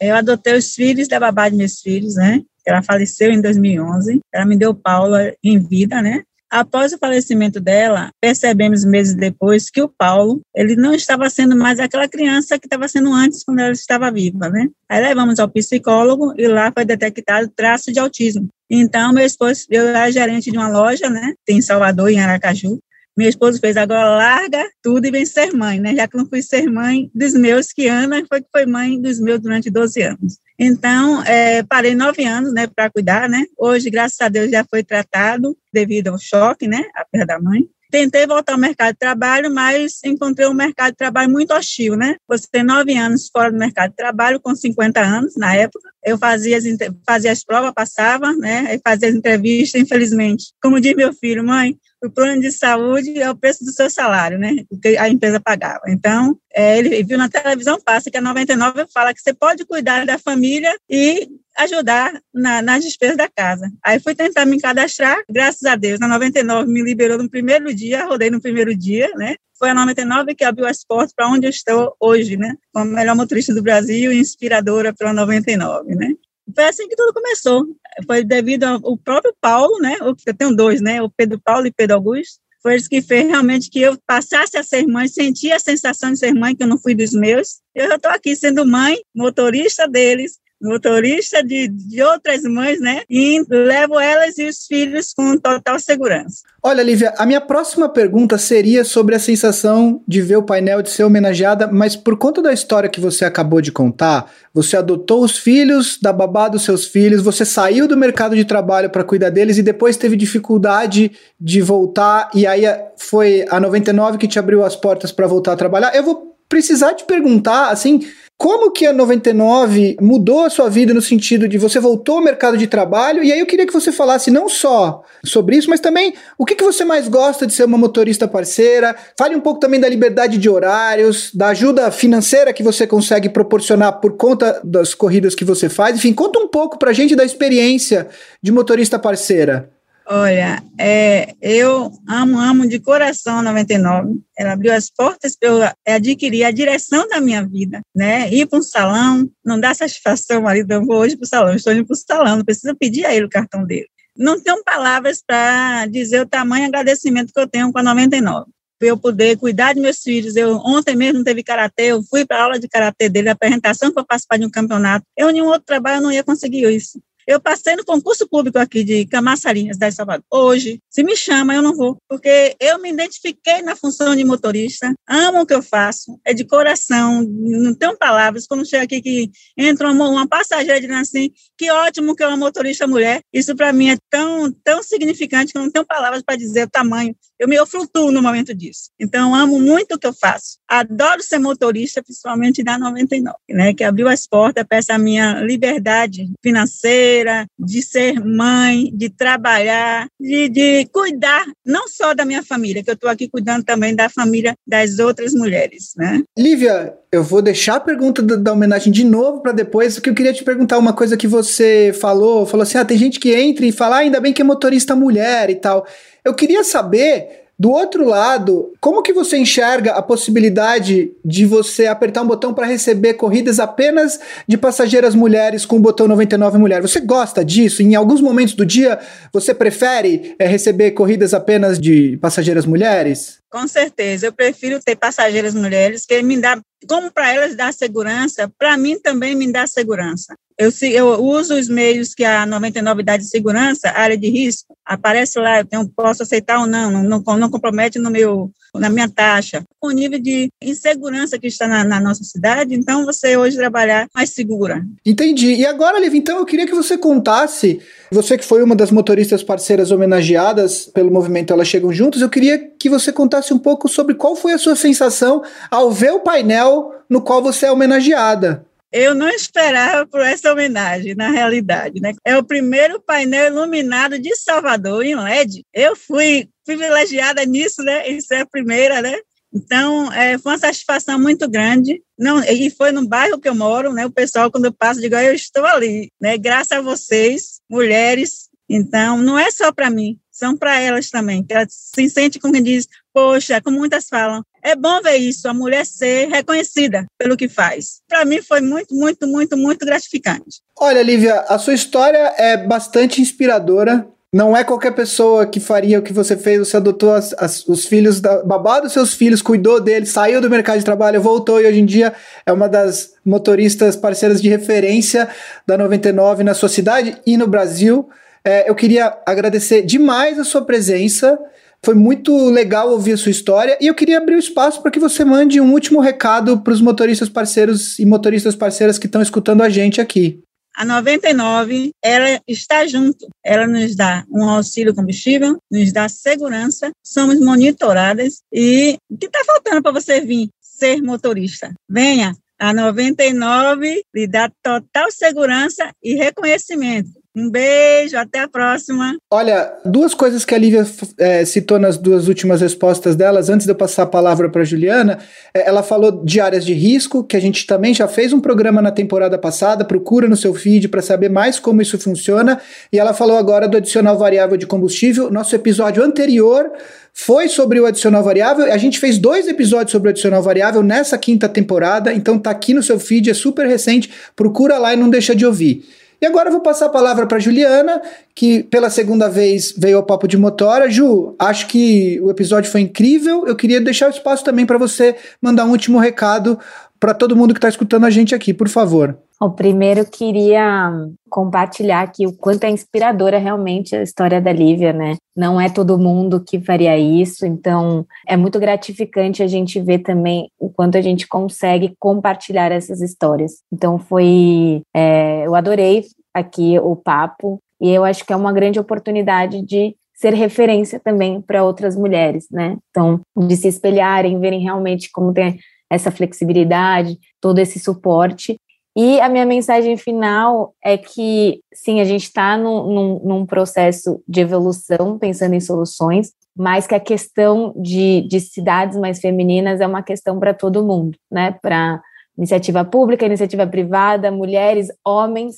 Eu 0.00 0.16
adotei 0.16 0.58
os 0.58 0.74
filhos 0.74 1.06
da 1.06 1.20
babá 1.20 1.48
de 1.48 1.56
meus 1.56 1.80
filhos, 1.80 2.16
né? 2.16 2.42
Ela 2.66 2.82
faleceu 2.82 3.30
em 3.30 3.40
2011. 3.40 4.20
Ela 4.32 4.44
me 4.44 4.56
deu 4.56 4.74
Paula 4.74 5.32
em 5.42 5.58
vida, 5.58 6.02
né? 6.02 6.22
Após 6.54 6.92
o 6.92 6.98
falecimento 6.98 7.58
dela, 7.58 8.12
percebemos 8.20 8.84
meses 8.84 9.12
depois 9.12 9.68
que 9.68 9.82
o 9.82 9.88
Paulo, 9.88 10.40
ele 10.54 10.76
não 10.76 10.94
estava 10.94 11.28
sendo 11.28 11.56
mais 11.56 11.80
aquela 11.80 12.06
criança 12.06 12.56
que 12.60 12.66
estava 12.66 12.86
sendo 12.86 13.12
antes 13.12 13.42
quando 13.42 13.58
ela 13.58 13.72
estava 13.72 14.08
viva, 14.08 14.48
né? 14.48 14.68
Aí 14.88 15.02
levamos 15.02 15.40
ao 15.40 15.50
psicólogo 15.50 16.32
e 16.38 16.46
lá 16.46 16.70
foi 16.70 16.84
detectado 16.84 17.50
traço 17.56 17.92
de 17.92 17.98
autismo. 17.98 18.46
Então, 18.70 19.12
meu 19.12 19.26
esposo, 19.26 19.66
eu 19.68 19.88
era 19.88 20.12
gerente 20.12 20.52
de 20.52 20.56
uma 20.56 20.68
loja, 20.68 21.10
né? 21.10 21.34
Tem 21.44 21.58
em 21.58 21.60
Salvador, 21.60 22.08
em 22.08 22.20
Aracaju. 22.20 22.78
Meu 23.16 23.28
esposo 23.28 23.58
fez 23.58 23.76
agora 23.76 24.16
larga 24.16 24.64
tudo 24.80 25.06
e 25.06 25.10
vem 25.10 25.26
ser 25.26 25.52
mãe, 25.52 25.80
né? 25.80 25.96
Já 25.96 26.06
que 26.06 26.16
não 26.16 26.28
fui 26.28 26.40
ser 26.40 26.70
mãe 26.70 27.10
dos 27.12 27.34
meus, 27.34 27.72
que 27.72 27.88
Ana 27.88 28.24
foi 28.28 28.40
que 28.40 28.48
foi 28.52 28.64
mãe 28.64 29.00
dos 29.00 29.18
meus 29.18 29.40
durante 29.40 29.72
12 29.72 30.02
anos. 30.02 30.38
Então, 30.58 31.22
é, 31.24 31.62
parei 31.64 31.94
nove 31.94 32.24
anos, 32.24 32.52
né, 32.52 32.66
para 32.66 32.90
cuidar, 32.90 33.28
né? 33.28 33.44
Hoje, 33.58 33.90
graças 33.90 34.20
a 34.20 34.28
Deus, 34.28 34.50
já 34.50 34.64
foi 34.64 34.84
tratado 34.84 35.56
devido 35.72 36.08
ao 36.08 36.18
choque, 36.18 36.68
né, 36.68 36.84
a 36.94 37.04
perda 37.04 37.34
da 37.34 37.40
mãe. 37.40 37.68
Tentei 37.90 38.26
voltar 38.26 38.54
ao 38.54 38.58
mercado 38.58 38.92
de 38.92 38.98
trabalho, 38.98 39.54
mas 39.54 40.00
encontrei 40.04 40.48
um 40.48 40.54
mercado 40.54 40.90
de 40.90 40.96
trabalho 40.96 41.30
muito 41.30 41.54
hostil, 41.54 41.94
né? 41.96 42.16
Você 42.26 42.44
tem 42.50 42.64
nove 42.64 42.96
anos 42.96 43.28
fora 43.32 43.52
do 43.52 43.56
mercado 43.56 43.90
de 43.90 43.96
trabalho, 43.96 44.40
com 44.40 44.52
50 44.52 45.00
anos 45.00 45.36
na 45.36 45.54
época. 45.54 45.88
Eu 46.04 46.18
fazia 46.18 46.56
as, 46.56 46.64
fazia 47.06 47.30
as 47.30 47.44
provas, 47.44 47.72
passava, 47.72 48.32
né? 48.32 48.74
E 48.74 48.80
fazia 48.84 49.08
as 49.08 49.14
entrevistas, 49.14 49.80
infelizmente. 49.80 50.46
Como 50.60 50.80
diz 50.80 50.96
meu 50.96 51.12
filho, 51.12 51.44
mãe, 51.44 51.76
o 52.06 52.10
plano 52.10 52.40
de 52.40 52.52
saúde 52.52 53.20
é 53.20 53.30
o 53.30 53.36
preço 53.36 53.64
do 53.64 53.72
seu 53.72 53.88
salário, 53.88 54.38
né? 54.38 54.64
O 54.70 54.78
que 54.78 54.96
a 54.96 55.08
empresa 55.08 55.40
pagava. 55.40 55.82
Então, 55.88 56.38
é, 56.54 56.78
ele 56.78 57.02
viu 57.02 57.18
na 57.18 57.28
televisão, 57.28 57.80
passa 57.80 58.10
que 58.10 58.16
a 58.16 58.20
99 58.20 58.86
fala 58.92 59.14
que 59.14 59.20
você 59.20 59.32
pode 59.32 59.64
cuidar 59.64 60.04
da 60.06 60.18
família 60.18 60.74
e 60.88 61.28
ajudar 61.58 62.12
na, 62.32 62.60
nas 62.62 62.84
despesas 62.84 63.16
da 63.16 63.28
casa. 63.28 63.70
Aí 63.84 64.00
fui 64.00 64.14
tentar 64.14 64.44
me 64.44 64.60
cadastrar, 64.60 65.16
graças 65.28 65.64
a 65.64 65.76
Deus, 65.76 66.00
na 66.00 66.08
99 66.08 66.70
me 66.70 66.82
liberou 66.82 67.18
no 67.18 67.30
primeiro 67.30 67.72
dia, 67.74 68.04
rodei 68.04 68.30
no 68.30 68.40
primeiro 68.40 68.76
dia, 68.76 69.10
né? 69.16 69.36
Foi 69.58 69.70
a 69.70 69.74
99 69.74 70.34
que 70.34 70.44
abriu 70.44 70.66
as 70.66 70.84
portas 70.84 71.12
para 71.14 71.28
onde 71.28 71.46
eu 71.46 71.50
estou 71.50 71.94
hoje, 72.00 72.36
né? 72.36 72.54
Como 72.72 72.90
a 72.90 72.94
melhor 72.94 73.14
motorista 73.14 73.54
do 73.54 73.62
Brasil 73.62 74.12
e 74.12 74.18
inspiradora 74.18 74.92
pela 74.92 75.12
99, 75.12 75.94
né? 75.94 76.12
Foi 76.54 76.64
assim 76.64 76.88
que 76.88 76.96
tudo 76.96 77.12
começou. 77.12 77.64
Foi 78.06 78.24
devido 78.24 78.64
ao 78.64 78.98
próprio 78.98 79.34
Paulo, 79.40 79.78
né? 79.78 79.96
Eu 80.00 80.14
tenho 80.34 80.54
dois, 80.54 80.80
né? 80.80 81.00
O 81.00 81.10
Pedro 81.10 81.40
Paulo 81.40 81.66
e 81.66 81.72
Pedro 81.72 81.96
Augusto. 81.96 82.40
Foi 82.62 82.76
isso 82.76 82.88
que 82.88 83.02
fez 83.02 83.26
realmente 83.26 83.68
que 83.68 83.80
eu 83.80 83.98
passasse 84.06 84.56
a 84.56 84.62
ser 84.62 84.86
mãe, 84.86 85.06
senti 85.06 85.52
a 85.52 85.58
sensação 85.58 86.12
de 86.12 86.18
ser 86.18 86.32
mãe, 86.32 86.56
que 86.56 86.62
eu 86.62 86.66
não 86.66 86.78
fui 86.78 86.94
dos 86.94 87.12
meus. 87.12 87.60
Eu 87.74 87.88
já 87.88 87.96
estou 87.96 88.10
aqui 88.10 88.34
sendo 88.34 88.66
mãe, 88.66 88.96
motorista 89.14 89.86
deles, 89.86 90.38
motorista 90.64 91.42
de, 91.42 91.68
de 91.68 92.02
outras 92.02 92.42
mães, 92.42 92.80
né? 92.80 93.02
E 93.08 93.44
levo 93.48 94.00
elas 94.00 94.38
e 94.38 94.48
os 94.48 94.66
filhos 94.66 95.12
com 95.14 95.36
total 95.38 95.78
segurança. 95.78 96.42
Olha, 96.62 96.82
Lívia, 96.82 97.12
a 97.18 97.26
minha 97.26 97.42
próxima 97.42 97.88
pergunta 97.90 98.38
seria 98.38 98.84
sobre 98.84 99.14
a 99.14 99.18
sensação 99.18 100.02
de 100.08 100.22
ver 100.22 100.36
o 100.36 100.42
painel 100.42 100.80
de 100.80 100.90
ser 100.90 101.04
homenageada, 101.04 101.66
mas 101.66 101.94
por 101.94 102.16
conta 102.16 102.40
da 102.40 102.54
história 102.54 102.88
que 102.88 103.00
você 103.00 103.24
acabou 103.24 103.60
de 103.60 103.70
contar, 103.70 104.32
você 104.52 104.76
adotou 104.76 105.22
os 105.22 105.36
filhos 105.36 105.98
da 106.00 106.12
babá 106.12 106.48
dos 106.48 106.62
seus 106.62 106.86
filhos, 106.86 107.20
você 107.20 107.44
saiu 107.44 107.86
do 107.86 107.96
mercado 107.96 108.34
de 108.34 108.46
trabalho 108.46 108.88
para 108.88 109.04
cuidar 109.04 109.28
deles 109.28 109.58
e 109.58 109.62
depois 109.62 109.98
teve 109.98 110.16
dificuldade 110.16 111.12
de 111.38 111.60
voltar, 111.60 112.30
e 112.34 112.46
aí 112.46 112.64
foi 112.96 113.44
a 113.50 113.60
99 113.60 114.16
que 114.16 114.26
te 114.26 114.38
abriu 114.38 114.64
as 114.64 114.74
portas 114.74 115.12
para 115.12 115.26
voltar 115.26 115.52
a 115.52 115.56
trabalhar. 115.56 115.94
Eu 115.94 116.02
vou 116.02 116.33
precisar 116.54 116.94
te 116.94 117.04
perguntar, 117.04 117.70
assim, 117.70 118.06
como 118.38 118.70
que 118.70 118.86
a 118.86 118.92
99 118.92 119.96
mudou 120.00 120.44
a 120.44 120.50
sua 120.50 120.68
vida 120.68 120.94
no 120.94 121.02
sentido 121.02 121.48
de 121.48 121.58
você 121.58 121.80
voltou 121.80 122.18
ao 122.18 122.22
mercado 122.22 122.56
de 122.56 122.68
trabalho? 122.68 123.24
E 123.24 123.32
aí 123.32 123.40
eu 123.40 123.46
queria 123.46 123.66
que 123.66 123.72
você 123.72 123.90
falasse 123.90 124.30
não 124.30 124.48
só 124.48 125.02
sobre 125.24 125.56
isso, 125.56 125.68
mas 125.68 125.80
também 125.80 126.14
o 126.38 126.44
que, 126.44 126.54
que 126.54 126.62
você 126.62 126.84
mais 126.84 127.08
gosta 127.08 127.44
de 127.44 127.52
ser 127.52 127.64
uma 127.64 127.76
motorista 127.76 128.28
parceira. 128.28 128.94
Fale 129.18 129.34
um 129.34 129.40
pouco 129.40 129.58
também 129.58 129.80
da 129.80 129.88
liberdade 129.88 130.38
de 130.38 130.48
horários, 130.48 131.34
da 131.34 131.48
ajuda 131.48 131.90
financeira 131.90 132.52
que 132.52 132.62
você 132.62 132.86
consegue 132.86 133.28
proporcionar 133.28 133.98
por 133.98 134.16
conta 134.16 134.60
das 134.62 134.94
corridas 134.94 135.34
que 135.34 135.44
você 135.44 135.68
faz. 135.68 135.96
Enfim, 135.96 136.12
conta 136.12 136.38
um 136.38 136.46
pouco 136.46 136.78
pra 136.78 136.92
gente 136.92 137.16
da 137.16 137.24
experiência 137.24 138.06
de 138.40 138.52
motorista 138.52 138.96
parceira. 138.96 139.73
Olha, 140.06 140.62
é, 140.78 141.34
eu 141.40 141.90
amo, 142.06 142.38
amo 142.38 142.68
de 142.68 142.78
coração 142.78 143.38
a 143.38 143.42
99. 143.42 144.20
Ela 144.36 144.52
abriu 144.52 144.72
as 144.72 144.90
portas 144.90 145.34
para 145.34 145.48
eu 145.48 145.60
adquirir 145.86 146.44
a 146.44 146.50
direção 146.50 147.08
da 147.08 147.20
minha 147.20 147.42
vida, 147.46 147.80
né? 147.94 148.30
Ir 148.30 148.46
para 148.46 148.58
um 148.58 148.62
salão, 148.62 149.30
não 149.44 149.58
dá 149.58 149.72
satisfação, 149.72 150.42
marido, 150.42 150.70
eu 150.72 150.84
vou 150.84 150.98
hoje 150.98 151.16
para 151.16 151.24
o 151.24 151.28
salão, 151.28 151.54
estou 151.54 151.72
indo 151.72 151.86
para 151.86 151.94
o 151.94 151.96
salão, 151.96 152.36
não 152.36 152.44
precisa 152.44 152.74
pedir 152.74 153.06
a 153.06 153.14
ele 153.14 153.24
o 153.24 153.30
cartão 153.30 153.64
dele. 153.64 153.88
Não 154.16 154.40
tenho 154.40 154.62
palavras 154.62 155.22
para 155.26 155.86
dizer 155.86 156.20
o 156.20 156.28
tamanho 156.28 156.66
agradecimento 156.66 157.32
que 157.32 157.40
eu 157.40 157.48
tenho 157.48 157.72
com 157.72 157.78
a 157.78 157.82
99 157.82 158.50
para 158.78 158.88
eu 158.88 158.98
poder 158.98 159.38
cuidar 159.38 159.72
de 159.72 159.80
meus 159.80 160.02
filhos. 160.02 160.36
Eu 160.36 160.56
ontem 160.56 160.94
mesmo 160.96 161.24
teve 161.24 161.42
karatê, 161.42 161.84
eu 161.84 162.02
fui 162.02 162.26
para 162.26 162.38
a 162.38 162.42
aula 162.42 162.58
de 162.58 162.68
karatê 162.68 163.08
dele, 163.08 163.30
apresentação 163.30 163.90
para 163.90 164.04
participar 164.04 164.36
de 164.36 164.44
um 164.44 164.50
campeonato. 164.50 165.06
Eu, 165.16 165.30
em 165.30 165.40
um 165.40 165.46
outro 165.46 165.62
trabalho, 165.64 166.02
não 166.02 166.12
ia 166.12 166.24
conseguir 166.24 166.68
isso. 166.70 167.00
Eu 167.26 167.40
passei 167.40 167.76
no 167.76 167.84
concurso 167.84 168.28
público 168.28 168.58
aqui 168.58 168.84
de 168.84 169.06
Camaçarinhas, 169.06 169.78
da 169.78 169.90
Salvador. 169.90 170.24
Hoje, 170.30 170.80
se 170.90 171.02
me 171.02 171.16
chama, 171.16 171.54
eu 171.54 171.62
não 171.62 171.74
vou, 171.74 171.96
porque 172.08 172.54
eu 172.60 172.78
me 172.80 172.90
identifiquei 172.90 173.62
na 173.62 173.74
função 173.76 174.14
de 174.14 174.24
motorista, 174.24 174.92
amo 175.08 175.40
o 175.40 175.46
que 175.46 175.54
eu 175.54 175.62
faço, 175.62 176.18
é 176.24 176.34
de 176.34 176.44
coração, 176.44 177.22
não 177.22 177.74
tenho 177.74 177.96
palavras. 177.96 178.46
Quando 178.46 178.66
chega 178.66 178.84
aqui 178.84 179.00
que 179.00 179.30
entra 179.56 179.90
uma, 179.90 180.08
uma 180.08 180.28
passageira 180.28 180.80
dizendo 180.80 181.00
assim, 181.00 181.30
que 181.56 181.70
ótimo 181.70 182.14
que 182.14 182.22
é 182.22 182.28
uma 182.28 182.36
motorista 182.36 182.86
mulher, 182.86 183.20
isso 183.32 183.54
para 183.56 183.72
mim 183.72 183.90
é 183.90 183.96
tão, 184.10 184.52
tão 184.62 184.82
significante 184.82 185.52
que 185.52 185.58
eu 185.58 185.62
não 185.62 185.70
tenho 185.70 185.86
palavras 185.86 186.22
para 186.22 186.36
dizer 186.36 186.66
o 186.66 186.70
tamanho. 186.70 187.14
Eu 187.38 187.48
me 187.48 187.56
flutuo 187.66 188.10
no 188.12 188.22
momento 188.22 188.54
disso. 188.54 188.90
Então, 188.98 189.34
amo 189.34 189.58
muito 189.58 189.94
o 189.94 189.98
que 189.98 190.06
eu 190.06 190.14
faço. 190.14 190.58
Adoro 190.68 191.22
ser 191.22 191.38
motorista, 191.38 192.02
principalmente 192.02 192.62
da 192.62 192.78
99, 192.78 193.36
né, 193.50 193.74
que 193.74 193.82
abriu 193.82 194.08
as 194.08 194.26
portas 194.26 194.64
para 194.66 194.78
essa 194.78 194.96
minha 194.98 195.40
liberdade 195.40 196.30
financeira, 196.42 197.13
de 197.58 197.82
ser 197.82 198.24
mãe, 198.24 198.90
de 198.92 199.08
trabalhar, 199.10 200.06
de, 200.18 200.48
de 200.48 200.86
cuidar 200.86 201.44
não 201.64 201.86
só 201.88 202.14
da 202.14 202.24
minha 202.24 202.42
família, 202.42 202.82
que 202.82 202.90
eu 202.90 202.94
estou 202.94 203.10
aqui 203.10 203.28
cuidando 203.28 203.64
também 203.64 203.94
da 203.94 204.08
família 204.08 204.54
das 204.66 204.98
outras 204.98 205.32
mulheres, 205.32 205.92
né? 205.96 206.22
Lívia, 206.38 206.94
eu 207.12 207.22
vou 207.22 207.40
deixar 207.40 207.76
a 207.76 207.80
pergunta 207.80 208.22
da, 208.22 208.36
da 208.36 208.52
homenagem 208.52 208.92
de 208.92 209.04
novo 209.04 209.40
para 209.40 209.52
depois, 209.52 209.94
porque 209.94 210.10
eu 210.10 210.14
queria 210.14 210.32
te 210.32 210.42
perguntar 210.42 210.78
uma 210.78 210.92
coisa 210.92 211.16
que 211.16 211.28
você 211.28 211.92
falou, 212.00 212.46
falou 212.46 212.62
assim, 212.62 212.78
ah, 212.78 212.84
tem 212.84 212.98
gente 212.98 213.20
que 213.20 213.34
entra 213.34 213.64
e 213.64 213.72
fala, 213.72 213.96
ah, 213.96 213.98
ainda 214.00 214.20
bem 214.20 214.32
que 214.32 214.42
é 214.42 214.44
motorista 214.44 214.96
mulher 214.96 215.50
e 215.50 215.54
tal. 215.54 215.86
Eu 216.24 216.34
queria 216.34 216.64
saber 216.64 217.43
Do 217.56 217.70
outro 217.70 218.04
lado, 218.04 218.72
como 218.80 219.00
que 219.00 219.12
você 219.12 219.36
enxerga 219.36 219.92
a 219.92 220.02
possibilidade 220.02 221.12
de 221.24 221.46
você 221.46 221.86
apertar 221.86 222.22
um 222.22 222.26
botão 222.26 222.52
para 222.52 222.66
receber 222.66 223.14
corridas 223.14 223.60
apenas 223.60 224.18
de 224.46 224.58
passageiras 224.58 225.14
mulheres 225.14 225.64
com 225.64 225.76
o 225.76 225.80
botão 225.80 226.08
99 226.08 226.58
mulher? 226.58 226.82
Você 226.82 227.00
gosta 227.00 227.44
disso? 227.44 227.80
Em 227.80 227.94
alguns 227.94 228.20
momentos 228.20 228.54
do 228.54 228.66
dia, 228.66 228.98
você 229.32 229.54
prefere 229.54 230.34
é, 230.36 230.48
receber 230.48 230.90
corridas 230.92 231.32
apenas 231.32 231.78
de 231.78 232.16
passageiras 232.16 232.66
mulheres? 232.66 233.38
Com 233.50 233.68
certeza, 233.68 234.26
eu 234.26 234.32
prefiro 234.32 234.80
ter 234.80 234.96
passageiras 234.96 235.54
mulheres, 235.54 236.04
que 236.04 236.20
me 236.22 236.40
dá, 236.40 236.60
como 236.88 237.12
para 237.12 237.32
elas 237.32 237.56
dá 237.56 237.70
segurança, 237.70 238.52
para 238.58 238.76
mim 238.76 238.98
também 238.98 239.34
me 239.36 239.50
dá 239.50 239.66
segurança. 239.66 240.36
Eu, 240.58 240.70
eu, 240.82 241.22
uso 241.22 241.54
os 241.54 241.68
meios 241.68 242.14
que 242.14 242.24
a 242.24 242.46
99 242.46 243.02
dá 243.02 243.16
de 243.16 243.28
segurança, 243.28 243.90
área 243.90 244.16
de 244.16 244.28
risco, 244.28 244.76
aparece 244.84 245.38
lá, 245.38 245.60
eu 245.60 245.64
tenho, 245.64 245.88
posso 245.88 246.22
aceitar 246.22 246.60
ou 246.60 246.66
não, 246.66 246.90
não, 246.90 247.02
não, 247.02 247.38
não 247.38 247.50
compromete 247.50 247.98
no 247.98 248.10
meu, 248.10 248.52
na 248.78 248.88
minha 248.88 249.08
taxa. 249.08 249.62
O 249.80 249.90
nível 249.90 250.18
de 250.18 250.48
insegurança 250.62 251.38
que 251.38 251.46
está 251.46 251.66
na, 251.66 251.84
na, 251.84 252.00
nossa 252.00 252.24
cidade, 252.24 252.74
então 252.74 253.04
você 253.04 253.36
hoje 253.36 253.56
trabalhar 253.56 254.06
mais 254.14 254.30
segura. 254.30 254.84
Entendi. 255.04 255.54
E 255.54 255.66
agora, 255.66 255.98
Liv, 255.98 256.14
então 256.14 256.38
eu 256.38 256.44
queria 256.44 256.66
que 256.66 256.74
você 256.74 256.96
contasse, 256.98 257.80
você 258.10 258.36
que 258.36 258.44
foi 258.44 258.62
uma 258.62 258.74
das 258.74 258.90
motoristas 258.90 259.42
parceiras 259.42 259.90
homenageadas 259.90 260.86
pelo 260.86 261.10
movimento 261.10 261.52
Elas 261.52 261.68
Chegam 261.68 261.92
Juntos, 261.92 262.22
eu 262.22 262.28
queria 262.28 262.58
que 262.58 262.88
você 262.88 263.12
contasse 263.12 263.52
um 263.52 263.58
pouco 263.58 263.88
sobre 263.88 264.14
qual 264.14 264.36
foi 264.36 264.52
a 264.52 264.58
sua 264.58 264.76
sensação 264.76 265.42
ao 265.70 265.90
ver 265.90 266.12
o 266.12 266.20
painel 266.20 266.92
no 267.08 267.20
qual 267.20 267.42
você 267.42 267.66
é 267.66 267.72
homenageada 267.72 268.64
eu 268.94 269.12
não 269.12 269.28
esperava 269.28 270.06
por 270.06 270.20
essa 270.20 270.52
homenagem, 270.52 271.16
na 271.16 271.28
realidade. 271.28 272.00
Né? 272.00 272.14
É 272.24 272.38
o 272.38 272.44
primeiro 272.44 273.00
painel 273.00 273.48
iluminado 273.48 274.20
de 274.20 274.36
Salvador 274.36 275.04
em 275.04 275.16
LED. 275.16 275.66
Eu 275.74 275.96
fui 275.96 276.48
privilegiada 276.64 277.44
nisso, 277.44 277.82
né? 277.82 278.08
Isso 278.08 278.32
é 278.32 278.40
a 278.40 278.46
primeira, 278.46 279.02
né? 279.02 279.16
Então, 279.54 280.12
é, 280.12 280.36
foi 280.36 280.52
uma 280.52 280.58
satisfação 280.58 281.18
muito 281.18 281.48
grande. 281.48 282.02
Não, 282.18 282.42
e 282.42 282.68
foi 282.70 282.90
no 282.90 283.06
bairro 283.06 283.38
que 283.38 283.48
eu 283.48 283.54
moro, 283.54 283.92
né? 283.92 284.04
O 284.04 284.10
pessoal, 284.10 284.50
quando 284.50 284.64
eu 284.64 284.72
passo, 284.72 285.00
digo, 285.00 285.14
eu 285.14 285.32
estou 285.32 285.64
ali, 285.64 286.10
né? 286.20 286.36
Graças 286.36 286.72
a 286.72 286.80
vocês, 286.80 287.60
mulheres. 287.70 288.48
Então, 288.68 289.18
não 289.18 289.38
é 289.38 289.50
só 289.50 289.70
para 289.70 289.90
mim, 289.90 290.18
são 290.32 290.56
para 290.56 290.80
elas 290.80 291.10
também. 291.10 291.44
Que 291.44 291.52
elas 291.52 291.68
se 291.70 292.08
sentem, 292.08 292.40
como 292.40 292.54
quem 292.54 292.62
diz, 292.62 292.88
poxa, 293.12 293.60
como 293.60 293.78
muitas 293.78 294.08
falam, 294.08 294.42
é 294.62 294.74
bom 294.74 295.00
ver 295.02 295.16
isso, 295.16 295.46
a 295.46 295.54
mulher 295.54 295.84
ser 295.84 296.28
reconhecida 296.28 297.06
pelo 297.18 297.36
que 297.36 297.48
faz. 297.48 298.00
Para 298.08 298.24
mim 298.24 298.40
foi 298.42 298.60
muito, 298.60 298.94
muito, 298.94 299.26
muito, 299.26 299.56
muito 299.56 299.84
gratificante. 299.86 300.62
Olha, 300.76 301.02
Lívia, 301.02 301.40
a 301.42 301.58
sua 301.58 301.74
história 301.74 302.34
é 302.38 302.56
bastante 302.56 303.20
inspiradora. 303.20 304.08
Não 304.34 304.56
é 304.56 304.64
qualquer 304.64 304.90
pessoa 304.90 305.46
que 305.46 305.60
faria 305.60 306.00
o 306.00 306.02
que 306.02 306.12
você 306.12 306.36
fez. 306.36 306.58
Você 306.58 306.76
adotou 306.76 307.12
as, 307.12 307.32
as, 307.38 307.64
os 307.68 307.86
filhos, 307.86 308.20
da, 308.20 308.42
babá 308.42 308.80
dos 308.80 308.92
seus 308.92 309.14
filhos, 309.14 309.40
cuidou 309.40 309.80
deles, 309.80 310.08
saiu 310.08 310.40
do 310.40 310.50
mercado 310.50 310.80
de 310.80 310.84
trabalho, 310.84 311.22
voltou 311.22 311.60
e 311.60 311.66
hoje 311.68 311.78
em 311.78 311.86
dia 311.86 312.12
é 312.44 312.52
uma 312.52 312.68
das 312.68 313.12
motoristas 313.24 313.94
parceiras 313.94 314.42
de 314.42 314.48
referência 314.48 315.28
da 315.64 315.78
99 315.78 316.42
na 316.42 316.52
sua 316.52 316.68
cidade 316.68 317.16
e 317.24 317.36
no 317.36 317.46
Brasil. 317.46 318.08
É, 318.44 318.68
eu 318.68 318.74
queria 318.74 319.16
agradecer 319.24 319.82
demais 319.82 320.36
a 320.36 320.42
sua 320.42 320.64
presença. 320.64 321.38
Foi 321.84 321.94
muito 321.94 322.36
legal 322.50 322.90
ouvir 322.90 323.12
a 323.12 323.16
sua 323.16 323.30
história 323.30 323.78
e 323.80 323.86
eu 323.86 323.94
queria 323.94 324.18
abrir 324.18 324.34
o 324.34 324.40
espaço 324.40 324.82
para 324.82 324.90
que 324.90 324.98
você 324.98 325.24
mande 325.24 325.60
um 325.60 325.72
último 325.72 326.00
recado 326.00 326.60
para 326.60 326.72
os 326.72 326.80
motoristas 326.80 327.28
parceiros 327.28 328.00
e 328.00 328.04
motoristas 328.04 328.56
parceiras 328.56 328.98
que 328.98 329.06
estão 329.06 329.22
escutando 329.22 329.62
a 329.62 329.68
gente 329.68 330.00
aqui. 330.00 330.43
A 330.76 330.84
99, 330.84 331.92
ela 332.02 332.40
está 332.48 332.86
junto. 332.86 333.28
Ela 333.44 333.66
nos 333.66 333.94
dá 333.94 334.24
um 334.28 334.48
auxílio 334.48 334.94
combustível, 334.94 335.58
nos 335.70 335.92
dá 335.92 336.08
segurança, 336.08 336.90
somos 337.02 337.38
monitoradas 337.38 338.42
e 338.52 338.98
o 339.08 339.16
que 339.16 339.26
está 339.26 339.44
faltando 339.44 339.82
para 339.82 339.92
você 339.92 340.20
vir 340.20 340.48
ser 340.60 341.00
motorista? 341.00 341.72
Venha, 341.88 342.34
a 342.58 342.72
99 342.72 344.02
lhe 344.14 344.26
dá 344.26 344.50
total 344.62 345.10
segurança 345.10 345.92
e 346.02 346.14
reconhecimento. 346.14 347.23
Um 347.36 347.50
beijo, 347.50 348.16
até 348.16 348.40
a 348.40 348.48
próxima. 348.48 349.16
Olha, 349.28 349.72
duas 349.84 350.14
coisas 350.14 350.44
que 350.44 350.54
a 350.54 350.58
Lívia 350.58 350.86
é, 351.18 351.44
citou 351.44 351.80
nas 351.80 351.98
duas 351.98 352.28
últimas 352.28 352.60
respostas 352.60 353.16
delas, 353.16 353.48
antes 353.48 353.66
de 353.66 353.72
eu 353.72 353.76
passar 353.76 354.04
a 354.04 354.06
palavra 354.06 354.48
para 354.48 354.62
Juliana, 354.62 355.18
é, 355.52 355.68
ela 355.68 355.82
falou 355.82 356.24
de 356.24 356.40
áreas 356.40 356.64
de 356.64 356.72
risco, 356.72 357.24
que 357.24 357.36
a 357.36 357.40
gente 357.40 357.66
também 357.66 357.92
já 357.92 358.06
fez 358.06 358.32
um 358.32 358.38
programa 358.38 358.80
na 358.80 358.92
temporada 358.92 359.36
passada, 359.36 359.84
procura 359.84 360.28
no 360.28 360.36
seu 360.36 360.54
feed 360.54 360.86
para 360.86 361.02
saber 361.02 361.28
mais 361.28 361.58
como 361.58 361.82
isso 361.82 361.98
funciona, 361.98 362.60
e 362.92 363.00
ela 363.00 363.12
falou 363.12 363.36
agora 363.36 363.66
do 363.66 363.78
adicional 363.78 364.16
variável 364.16 364.56
de 364.56 364.66
combustível. 364.66 365.28
Nosso 365.28 365.56
episódio 365.56 366.04
anterior 366.04 366.70
foi 367.12 367.48
sobre 367.48 367.80
o 367.80 367.86
adicional 367.86 368.22
variável. 368.22 368.72
A 368.72 368.76
gente 368.76 369.00
fez 369.00 369.18
dois 369.18 369.48
episódios 369.48 369.90
sobre 369.90 370.08
o 370.08 370.10
adicional 370.10 370.40
variável 370.40 370.84
nessa 370.84 371.18
quinta 371.18 371.48
temporada, 371.48 372.12
então 372.12 372.38
tá 372.38 372.50
aqui 372.50 372.72
no 372.72 372.82
seu 372.82 373.00
feed, 373.00 373.28
é 373.28 373.34
super 373.34 373.66
recente, 373.66 374.08
procura 374.36 374.78
lá 374.78 374.94
e 374.94 374.96
não 374.96 375.10
deixa 375.10 375.34
de 375.34 375.44
ouvir. 375.44 375.84
E 376.24 376.26
agora 376.26 376.48
eu 376.48 376.52
vou 376.52 376.62
passar 376.62 376.86
a 376.86 376.88
palavra 376.88 377.26
para 377.26 377.38
Juliana, 377.38 378.00
que 378.34 378.62
pela 378.62 378.88
segunda 378.88 379.28
vez 379.28 379.74
veio 379.76 379.98
ao 379.98 380.02
Papo 380.02 380.26
de 380.26 380.38
Motora. 380.38 380.88
Ju, 380.88 381.34
acho 381.38 381.66
que 381.66 382.18
o 382.22 382.30
episódio 382.30 382.70
foi 382.70 382.80
incrível. 382.80 383.46
Eu 383.46 383.54
queria 383.54 383.78
deixar 383.78 384.06
o 384.06 384.10
espaço 384.10 384.42
também 384.42 384.64
para 384.64 384.78
você 384.78 385.16
mandar 385.38 385.66
um 385.66 385.70
último 385.70 385.98
recado 385.98 386.58
para 387.04 387.12
todo 387.12 387.36
mundo 387.36 387.52
que 387.52 387.58
está 387.58 387.68
escutando 387.68 388.06
a 388.06 388.10
gente 388.10 388.34
aqui, 388.34 388.54
por 388.54 388.66
favor. 388.66 389.18
O 389.38 389.50
primeiro 389.50 390.06
queria 390.06 390.90
compartilhar 391.28 392.00
aqui 392.00 392.26
o 392.26 392.32
quanto 392.32 392.64
é 392.64 392.70
inspiradora 392.70 393.36
realmente 393.36 393.94
a 393.94 394.02
história 394.02 394.40
da 394.40 394.50
Lívia, 394.50 394.90
né? 394.90 395.16
Não 395.36 395.60
é 395.60 395.68
todo 395.68 395.98
mundo 395.98 396.42
que 396.42 396.58
faria 396.58 396.96
isso, 396.96 397.44
então 397.44 398.06
é 398.26 398.38
muito 398.38 398.58
gratificante 398.58 399.42
a 399.42 399.46
gente 399.46 399.78
ver 399.82 399.98
também 399.98 400.48
o 400.58 400.70
quanto 400.70 400.96
a 400.96 401.02
gente 401.02 401.28
consegue 401.28 401.92
compartilhar 402.00 402.72
essas 402.72 403.02
histórias. 403.02 403.56
Então 403.70 403.98
foi, 403.98 404.80
é, 404.96 405.46
eu 405.46 405.54
adorei 405.54 406.06
aqui 406.32 406.78
o 406.78 406.96
papo 406.96 407.60
e 407.82 407.90
eu 407.90 408.02
acho 408.02 408.24
que 408.24 408.32
é 408.32 408.36
uma 408.36 408.50
grande 408.50 408.80
oportunidade 408.80 409.60
de 409.60 409.94
ser 410.14 410.32
referência 410.32 410.98
também 410.98 411.42
para 411.42 411.64
outras 411.64 411.96
mulheres, 411.96 412.46
né? 412.50 412.78
Então, 412.88 413.20
de 413.36 413.56
se 413.56 413.68
espelharem, 413.68 414.40
verem 414.40 414.62
realmente 414.62 415.10
como 415.12 415.34
tem 415.34 415.58
essa 415.94 416.10
flexibilidade, 416.10 417.18
todo 417.40 417.58
esse 417.58 417.78
suporte. 417.78 418.58
E 418.96 419.20
a 419.20 419.28
minha 419.28 419.44
mensagem 419.44 419.96
final 419.96 420.72
é 420.82 420.96
que, 420.96 421.60
sim, 421.72 422.00
a 422.00 422.04
gente 422.04 422.24
está 422.24 422.56
num, 422.56 423.20
num, 423.24 423.44
processo 423.44 424.22
de 424.28 424.40
evolução, 424.40 425.18
pensando 425.18 425.54
em 425.54 425.60
soluções, 425.60 426.32
mas 426.56 426.86
que 426.86 426.94
a 426.94 427.00
questão 427.00 427.74
de, 427.76 428.20
de 428.28 428.38
cidades 428.38 428.96
mais 428.96 429.18
femininas 429.18 429.80
é 429.80 429.86
uma 429.86 430.02
questão 430.02 430.38
para 430.38 430.54
todo 430.54 430.84
mundo, 430.84 431.18
né? 431.28 431.56
Para 431.60 432.00
iniciativa 432.38 432.84
pública, 432.84 433.26
iniciativa 433.26 433.66
privada, 433.66 434.30
mulheres, 434.30 434.88
homens. 435.04 435.56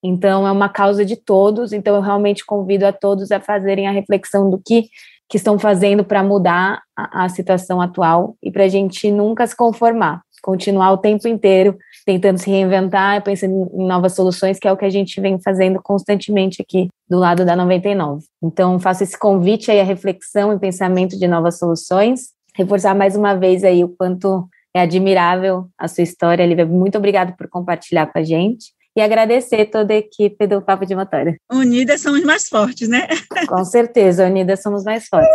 Então, 0.00 0.46
é 0.46 0.52
uma 0.52 0.68
causa 0.68 1.04
de 1.04 1.16
todos. 1.16 1.72
Então, 1.72 1.96
eu 1.96 2.00
realmente 2.02 2.44
convido 2.46 2.86
a 2.86 2.92
todos 2.92 3.32
a 3.32 3.40
fazerem 3.40 3.88
a 3.88 3.92
reflexão 3.92 4.48
do 4.48 4.60
que 4.64 4.88
que 5.28 5.36
estão 5.36 5.58
fazendo 5.58 6.04
para 6.04 6.22
mudar 6.22 6.82
a, 6.96 7.24
a, 7.24 7.28
situação 7.28 7.80
atual 7.80 8.36
e 8.42 8.50
para 8.50 8.64
a 8.64 8.68
gente 8.68 9.10
nunca 9.10 9.46
se 9.46 9.56
conformar, 9.56 10.22
continuar 10.42 10.92
o 10.92 10.98
tempo 10.98 11.26
inteiro 11.26 11.76
tentando 12.04 12.38
se 12.38 12.48
reinventar, 12.48 13.22
pensando 13.24 13.68
em 13.74 13.86
novas 13.86 14.14
soluções, 14.14 14.60
que 14.60 14.68
é 14.68 14.72
o 14.72 14.76
que 14.76 14.84
a 14.84 14.90
gente 14.90 15.20
vem 15.20 15.40
fazendo 15.40 15.80
constantemente 15.82 16.62
aqui 16.62 16.88
do 17.10 17.18
lado 17.18 17.44
da 17.44 17.56
99. 17.56 18.24
Então, 18.40 18.78
faço 18.78 19.02
esse 19.02 19.18
convite 19.18 19.72
aí 19.72 19.80
à 19.80 19.84
reflexão 19.84 20.52
e 20.52 20.58
pensamento 20.58 21.18
de 21.18 21.26
novas 21.26 21.58
soluções, 21.58 22.28
reforçar 22.54 22.94
mais 22.94 23.16
uma 23.16 23.34
vez 23.34 23.64
aí 23.64 23.82
o 23.82 23.88
quanto 23.88 24.48
é 24.72 24.80
admirável 24.82 25.66
a 25.76 25.88
sua 25.88 26.04
história, 26.04 26.46
Lívia. 26.46 26.64
Muito 26.64 26.96
obrigada 26.96 27.34
por 27.36 27.48
compartilhar 27.48 28.06
com 28.06 28.18
a 28.18 28.22
gente 28.22 28.75
e 28.96 29.00
agradecer 29.00 29.66
toda 29.66 29.92
a 29.92 29.98
equipe 29.98 30.46
do 30.46 30.62
Papo 30.62 30.86
de 30.86 30.96
Motora. 30.96 31.36
Unidas 31.52 32.00
somos 32.00 32.22
mais 32.22 32.48
fortes, 32.48 32.88
né? 32.88 33.06
Com 33.46 33.64
certeza, 33.64 34.26
unidas 34.26 34.62
somos 34.62 34.84
mais 34.84 35.06
fortes. 35.06 35.30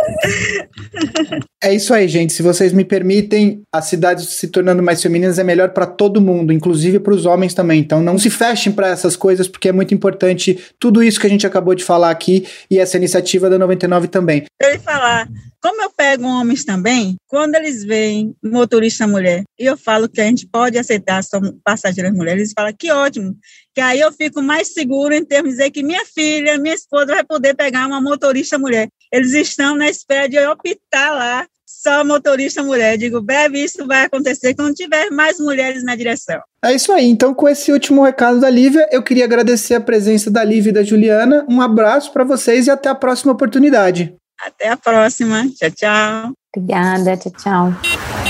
É 1.62 1.72
isso 1.72 1.94
aí, 1.94 2.08
gente. 2.08 2.32
Se 2.32 2.42
vocês 2.42 2.72
me 2.72 2.84
permitem, 2.84 3.62
as 3.72 3.84
cidades 3.84 4.28
se 4.30 4.48
tornando 4.48 4.82
mais 4.82 5.00
femininas 5.00 5.38
é 5.38 5.44
melhor 5.44 5.70
para 5.70 5.86
todo 5.86 6.20
mundo, 6.20 6.52
inclusive 6.52 6.98
para 6.98 7.14
os 7.14 7.24
homens 7.24 7.54
também. 7.54 7.78
Então 7.78 8.02
não 8.02 8.18
se 8.18 8.30
fechem 8.30 8.72
para 8.72 8.88
essas 8.88 9.14
coisas, 9.14 9.46
porque 9.46 9.68
é 9.68 9.72
muito 9.72 9.94
importante 9.94 10.58
tudo 10.80 11.02
isso 11.02 11.20
que 11.20 11.26
a 11.26 11.30
gente 11.30 11.46
acabou 11.46 11.74
de 11.74 11.84
falar 11.84 12.10
aqui 12.10 12.44
e 12.68 12.80
essa 12.80 12.96
iniciativa 12.96 13.48
da 13.48 13.58
99 13.58 14.08
também. 14.08 14.44
Eu 14.60 14.72
ia 14.72 14.80
falar, 14.80 15.28
como 15.60 15.80
eu 15.80 15.90
pego 15.90 16.24
homens 16.24 16.64
também, 16.64 17.16
quando 17.28 17.54
eles 17.54 17.84
veem 17.84 18.34
motorista 18.42 19.06
mulher, 19.06 19.44
e 19.58 19.64
eu 19.64 19.76
falo 19.76 20.08
que 20.08 20.20
a 20.20 20.24
gente 20.24 20.48
pode 20.48 20.76
aceitar 20.76 21.20
passageiras 21.64 22.12
mulheres, 22.12 22.40
eles 22.40 22.52
falam 22.52 22.72
que 22.76 22.90
ótimo, 22.90 23.36
que 23.74 23.80
aí 23.80 24.00
eu 24.00 24.12
fico 24.12 24.42
mais 24.42 24.72
seguro 24.72 25.14
em 25.14 25.24
termos 25.24 25.52
de 25.52 25.58
dizer 25.58 25.70
que 25.70 25.82
minha 25.82 26.04
filha, 26.04 26.58
minha 26.58 26.74
esposa 26.74 27.06
vai 27.06 27.24
poder 27.24 27.54
pegar 27.54 27.86
uma 27.86 28.00
motorista 28.00 28.58
mulher. 28.58 28.88
Eles 29.10 29.32
estão 29.32 29.76
na 29.76 29.88
espera 29.88 30.28
de 30.28 30.38
optar 30.38 31.12
lá 31.12 31.46
só 31.66 32.04
motorista 32.04 32.62
mulher. 32.62 32.96
Digo, 32.96 33.20
breve 33.20 33.62
isso 33.62 33.86
vai 33.86 34.04
acontecer 34.04 34.54
quando 34.54 34.74
tiver 34.74 35.10
mais 35.10 35.38
mulheres 35.38 35.82
na 35.82 35.96
direção. 35.96 36.40
É 36.64 36.72
isso 36.72 36.92
aí. 36.92 37.06
Então, 37.06 37.34
com 37.34 37.48
esse 37.48 37.72
último 37.72 38.04
recado 38.04 38.40
da 38.40 38.48
Lívia, 38.48 38.88
eu 38.92 39.02
queria 39.02 39.24
agradecer 39.24 39.74
a 39.74 39.80
presença 39.80 40.30
da 40.30 40.44
Lívia 40.44 40.70
e 40.70 40.74
da 40.74 40.82
Juliana. 40.82 41.44
Um 41.48 41.60
abraço 41.60 42.12
para 42.12 42.24
vocês 42.24 42.66
e 42.66 42.70
até 42.70 42.88
a 42.88 42.94
próxima 42.94 43.32
oportunidade. 43.32 44.14
Até 44.40 44.68
a 44.68 44.76
próxima. 44.76 45.46
Tchau, 45.56 45.70
tchau. 45.70 46.32
Obrigada, 46.54 47.16
tchau, 47.16 47.32
tchau. 47.32 48.21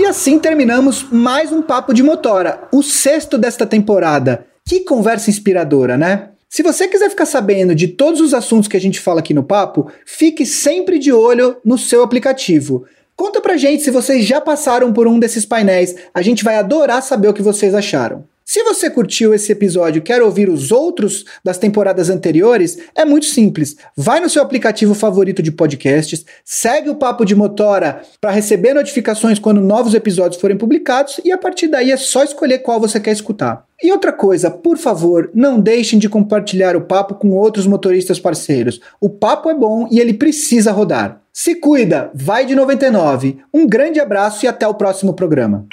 E 0.00 0.06
assim 0.06 0.38
terminamos 0.38 1.04
mais 1.12 1.52
um 1.52 1.60
Papo 1.60 1.92
de 1.92 2.02
Motora, 2.02 2.66
o 2.72 2.82
sexto 2.82 3.36
desta 3.36 3.66
temporada. 3.66 4.46
Que 4.64 4.80
conversa 4.80 5.28
inspiradora, 5.28 5.98
né? 5.98 6.30
Se 6.48 6.62
você 6.62 6.88
quiser 6.88 7.10
ficar 7.10 7.26
sabendo 7.26 7.74
de 7.74 7.86
todos 7.86 8.18
os 8.18 8.32
assuntos 8.32 8.66
que 8.66 8.78
a 8.78 8.80
gente 8.80 8.98
fala 8.98 9.20
aqui 9.20 9.34
no 9.34 9.44
papo, 9.44 9.92
fique 10.06 10.46
sempre 10.46 10.98
de 10.98 11.12
olho 11.12 11.58
no 11.62 11.76
seu 11.76 12.02
aplicativo. 12.02 12.86
Conta 13.14 13.42
pra 13.42 13.58
gente 13.58 13.82
se 13.82 13.90
vocês 13.90 14.24
já 14.24 14.40
passaram 14.40 14.90
por 14.90 15.06
um 15.06 15.18
desses 15.18 15.44
painéis, 15.44 15.94
a 16.14 16.22
gente 16.22 16.44
vai 16.44 16.56
adorar 16.56 17.02
saber 17.02 17.28
o 17.28 17.34
que 17.34 17.42
vocês 17.42 17.74
acharam. 17.74 18.24
Se 18.52 18.64
você 18.64 18.90
curtiu 18.90 19.32
esse 19.32 19.52
episódio 19.52 20.00
e 20.00 20.02
quer 20.02 20.20
ouvir 20.20 20.48
os 20.48 20.72
outros 20.72 21.24
das 21.44 21.56
temporadas 21.56 22.10
anteriores, 22.10 22.78
é 22.96 23.04
muito 23.04 23.26
simples. 23.26 23.76
Vai 23.96 24.18
no 24.18 24.28
seu 24.28 24.42
aplicativo 24.42 24.92
favorito 24.92 25.40
de 25.40 25.52
podcasts, 25.52 26.24
segue 26.44 26.90
o 26.90 26.96
Papo 26.96 27.24
de 27.24 27.36
Motora 27.36 28.02
para 28.20 28.32
receber 28.32 28.74
notificações 28.74 29.38
quando 29.38 29.60
novos 29.60 29.94
episódios 29.94 30.40
forem 30.40 30.56
publicados 30.56 31.20
e 31.24 31.30
a 31.30 31.38
partir 31.38 31.68
daí 31.68 31.92
é 31.92 31.96
só 31.96 32.24
escolher 32.24 32.58
qual 32.58 32.80
você 32.80 32.98
quer 32.98 33.12
escutar. 33.12 33.64
E 33.80 33.92
outra 33.92 34.12
coisa, 34.12 34.50
por 34.50 34.76
favor, 34.76 35.30
não 35.32 35.60
deixem 35.60 35.96
de 35.96 36.08
compartilhar 36.08 36.74
o 36.74 36.80
papo 36.80 37.14
com 37.14 37.30
outros 37.30 37.68
motoristas 37.68 38.18
parceiros. 38.18 38.80
O 39.00 39.08
papo 39.08 39.48
é 39.48 39.54
bom 39.54 39.86
e 39.92 40.00
ele 40.00 40.14
precisa 40.14 40.72
rodar. 40.72 41.22
Se 41.32 41.54
cuida, 41.54 42.10
vai 42.12 42.44
de 42.44 42.56
99. 42.56 43.38
Um 43.54 43.64
grande 43.64 44.00
abraço 44.00 44.44
e 44.44 44.48
até 44.48 44.66
o 44.66 44.74
próximo 44.74 45.14
programa. 45.14 45.68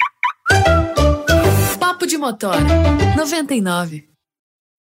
Papo 2.08 2.10
de 2.10 2.18
Motora 2.18 2.60
99. 3.16 4.17